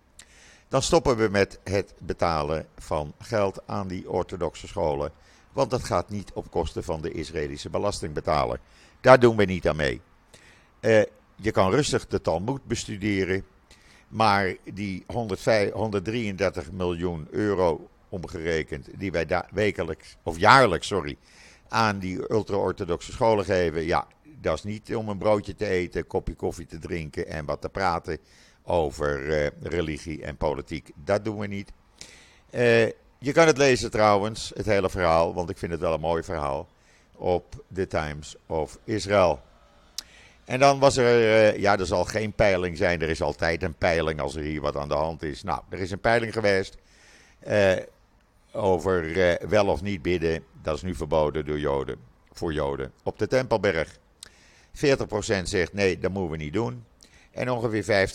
dan 0.67 0.81
stoppen 0.81 1.17
we 1.17 1.27
met 1.27 1.59
het 1.63 1.93
betalen 1.97 2.65
van 2.77 3.13
geld 3.19 3.61
aan 3.65 3.87
die 3.87 4.09
orthodoxe 4.09 4.67
scholen. 4.67 5.11
Want 5.53 5.69
dat 5.69 5.83
gaat 5.83 6.09
niet 6.09 6.31
op 6.33 6.51
kosten 6.51 6.83
van 6.83 7.01
de 7.01 7.11
Israëlische 7.11 7.69
belastingbetaler. 7.69 8.59
Daar 9.01 9.19
doen 9.19 9.35
we 9.35 9.43
niet 9.43 9.67
aan 9.67 9.75
mee. 9.75 10.01
Uh, 10.81 11.01
je 11.35 11.51
kan 11.51 11.71
rustig 11.71 12.07
de 12.07 12.21
Talmud 12.21 12.65
bestuderen. 12.65 13.45
Maar 14.07 14.55
die 14.73 15.03
105, 15.07 15.71
133 15.71 16.71
miljoen 16.71 17.27
euro 17.29 17.89
omgerekend, 18.09 18.87
die 18.97 19.11
wij 19.11 19.27
wekelijks, 19.51 20.17
of 20.23 20.37
jaarlijks, 20.37 20.87
sorry, 20.87 21.17
aan 21.67 21.99
die 21.99 22.31
ultra-orthodoxe 22.31 23.11
scholen 23.11 23.45
geven. 23.45 23.85
Ja, 23.85 24.07
dat 24.41 24.57
is 24.57 24.63
niet 24.63 24.95
om 24.95 25.09
een 25.09 25.17
broodje 25.17 25.55
te 25.55 25.65
eten, 25.65 25.99
een 25.99 26.07
kopje 26.07 26.35
koffie 26.35 26.65
te 26.65 26.79
drinken 26.79 27.27
en 27.27 27.45
wat 27.45 27.61
te 27.61 27.69
praten 27.69 28.17
over 28.63 29.25
uh, 29.25 29.47
religie 29.61 30.23
en 30.23 30.37
politiek. 30.37 30.91
Dat 30.95 31.25
doen 31.25 31.39
we 31.39 31.47
niet. 31.47 31.71
Uh, 32.51 32.89
je 33.23 33.31
kan 33.31 33.47
het 33.47 33.57
lezen 33.57 33.91
trouwens, 33.91 34.51
het 34.55 34.65
hele 34.65 34.89
verhaal, 34.89 35.33
want 35.33 35.49
ik 35.49 35.57
vind 35.57 35.71
het 35.71 35.81
wel 35.81 35.93
een 35.93 35.99
mooi 35.99 36.23
verhaal, 36.23 36.67
op 37.15 37.63
The 37.73 37.87
Times 37.87 38.35
of 38.45 38.79
Israel. 38.83 39.41
En 40.45 40.59
dan 40.59 40.79
was 40.79 40.97
er, 40.97 41.19
uh, 41.19 41.57
ja, 41.59 41.77
er 41.77 41.85
zal 41.85 42.05
geen 42.05 42.33
peiling 42.33 42.77
zijn, 42.77 43.01
er 43.01 43.09
is 43.09 43.21
altijd 43.21 43.63
een 43.63 43.73
peiling 43.73 44.19
als 44.19 44.35
er 44.35 44.41
hier 44.41 44.61
wat 44.61 44.75
aan 44.75 44.87
de 44.87 44.93
hand 44.93 45.23
is. 45.23 45.43
Nou, 45.43 45.61
er 45.69 45.79
is 45.79 45.91
een 45.91 45.99
peiling 45.99 46.33
geweest 46.33 46.77
uh, 47.47 47.75
over 48.51 49.03
uh, 49.03 49.49
wel 49.49 49.67
of 49.67 49.81
niet 49.81 50.01
bidden. 50.01 50.43
Dat 50.61 50.75
is 50.75 50.81
nu 50.81 50.95
verboden 50.95 51.45
door 51.45 51.59
Joden, 51.59 51.97
voor 52.31 52.53
Joden 52.53 52.91
op 53.03 53.19
de 53.19 53.27
Tempelberg. 53.27 53.97
40% 53.97 53.97
zegt 55.43 55.73
nee, 55.73 55.99
dat 55.99 56.11
moeten 56.11 56.31
we 56.31 56.37
niet 56.37 56.53
doen. 56.53 56.85
En 57.31 57.51
ongeveer 57.51 58.07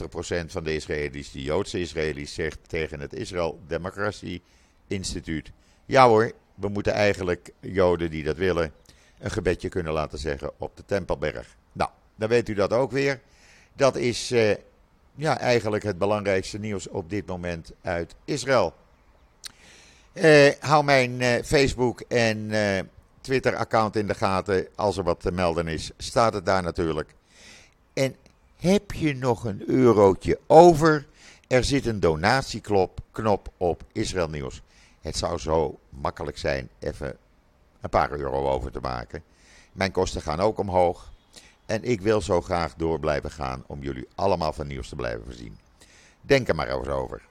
50% 0.47 0.47
van 0.47 0.65
de 0.65 0.75
Israëli's, 0.75 1.33
de 1.33 1.43
Joodse 1.43 1.81
Israëli's, 1.81 2.35
zegt 2.35 2.59
tegen 2.69 3.01
het 3.01 3.15
Israël 3.15 3.61
Democratie 3.67 4.43
Instituut: 4.87 5.53
ja 5.87 6.09
hoor, 6.09 6.33
we 6.55 6.69
moeten 6.69 6.93
eigenlijk 6.93 7.51
Joden 7.61 8.11
die 8.11 8.25
dat 8.25 8.37
willen 8.37 8.73
een 9.19 9.31
gebedje 9.31 9.69
kunnen 9.69 9.93
laten 9.93 10.19
zeggen 10.19 10.51
op 10.57 10.77
de 10.77 10.83
Tempelberg. 10.87 11.57
Nou, 11.73 11.91
dan 12.15 12.29
weet 12.29 12.49
u 12.49 12.55
dat 12.55 12.73
ook 12.73 12.91
weer. 12.91 13.21
Dat 13.73 13.97
is 13.97 14.33
uh, 14.33 14.55
ja, 15.15 15.39
eigenlijk 15.39 15.83
het 15.83 15.99
belangrijkste 15.99 16.59
nieuws 16.59 16.89
op 16.89 17.11
dit 17.11 17.27
moment 17.27 17.73
uit 17.83 18.15
Israël. 18.25 18.75
Uh, 20.13 20.51
hou 20.61 20.85
mijn 20.85 21.21
uh, 21.21 21.35
Facebook 21.45 22.01
en 22.01 22.51
Twitter-account 23.21 23.97
in 23.97 24.07
de 24.07 24.15
gaten. 24.15 24.69
Als 24.75 24.97
er 24.97 25.05
wat 25.05 25.21
te 25.21 25.33
melden 25.33 25.69
is, 25.69 25.91
staat 25.97 26.35
het 26.35 26.47
daar 26.47 26.63
natuurlijk. 26.63 27.15
En 27.93 28.17
heb 28.57 28.93
je 28.93 29.15
nog 29.15 29.45
een 29.45 29.63
eurotje 29.67 30.39
over? 30.47 31.07
Er 31.49 31.65
zit 31.65 31.87
een 31.87 32.01
donatieknop 32.01 33.49
op 33.57 33.83
Israël 33.93 34.29
Nieuws. 34.29 34.63
Het 35.07 35.17
zou 35.17 35.39
zo 35.39 35.79
makkelijk 35.89 36.39
zijn 36.39 36.69
even 36.79 37.17
een 37.81 37.91
paar 37.91 38.11
euro 38.11 38.49
over 38.49 38.73
te 38.73 38.81
maken. 38.81 39.23
Mijn 39.73 39.91
kosten 39.91 40.23
gaan 40.23 40.41
ook 40.41 40.59
omhoog. 40.59 41.13
En 41.67 41.85
ik 41.85 42.01
wil 42.01 42.21
zo 42.21 42.41
graag 42.41 42.75
door 42.75 43.01
blijven 43.01 43.31
gaan 43.31 43.65
om 43.67 43.83
jullie 43.83 44.09
allemaal 44.15 44.53
van 44.53 44.67
nieuws 44.67 44.89
te 44.89 44.97
blijven 44.97 45.25
voorzien. 45.25 45.59
Denk 46.21 46.49
er 46.49 46.55
maar 46.55 46.69
eens 46.69 46.89
over. 46.89 47.23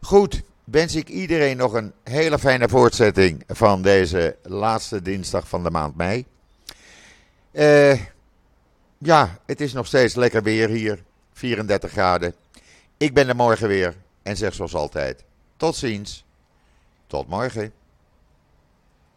Goed, 0.00 0.42
wens 0.64 0.94
ik 0.94 1.08
iedereen 1.08 1.56
nog 1.56 1.72
een 1.72 1.92
hele 2.02 2.38
fijne 2.38 2.68
voortzetting 2.68 3.42
van 3.46 3.82
deze 3.82 4.36
laatste 4.42 5.02
dinsdag 5.02 5.48
van 5.48 5.62
de 5.62 5.70
maand 5.70 5.96
mei. 5.96 6.26
Uh, 7.52 8.00
ja, 8.98 9.38
het 9.46 9.60
is 9.60 9.72
nog 9.72 9.86
steeds 9.86 10.14
lekker 10.14 10.42
weer 10.42 10.68
hier. 10.68 11.04
34 11.32 11.90
graden. 11.90 12.34
Ik 12.96 13.14
ben 13.14 13.28
er 13.28 13.36
morgen 13.36 13.68
weer 13.68 13.96
en 14.22 14.36
zeg 14.36 14.54
zoals 14.54 14.74
altijd: 14.74 15.24
tot 15.56 15.76
ziens. 15.76 16.25
Tot 17.06 17.28
morgen. 17.28 17.72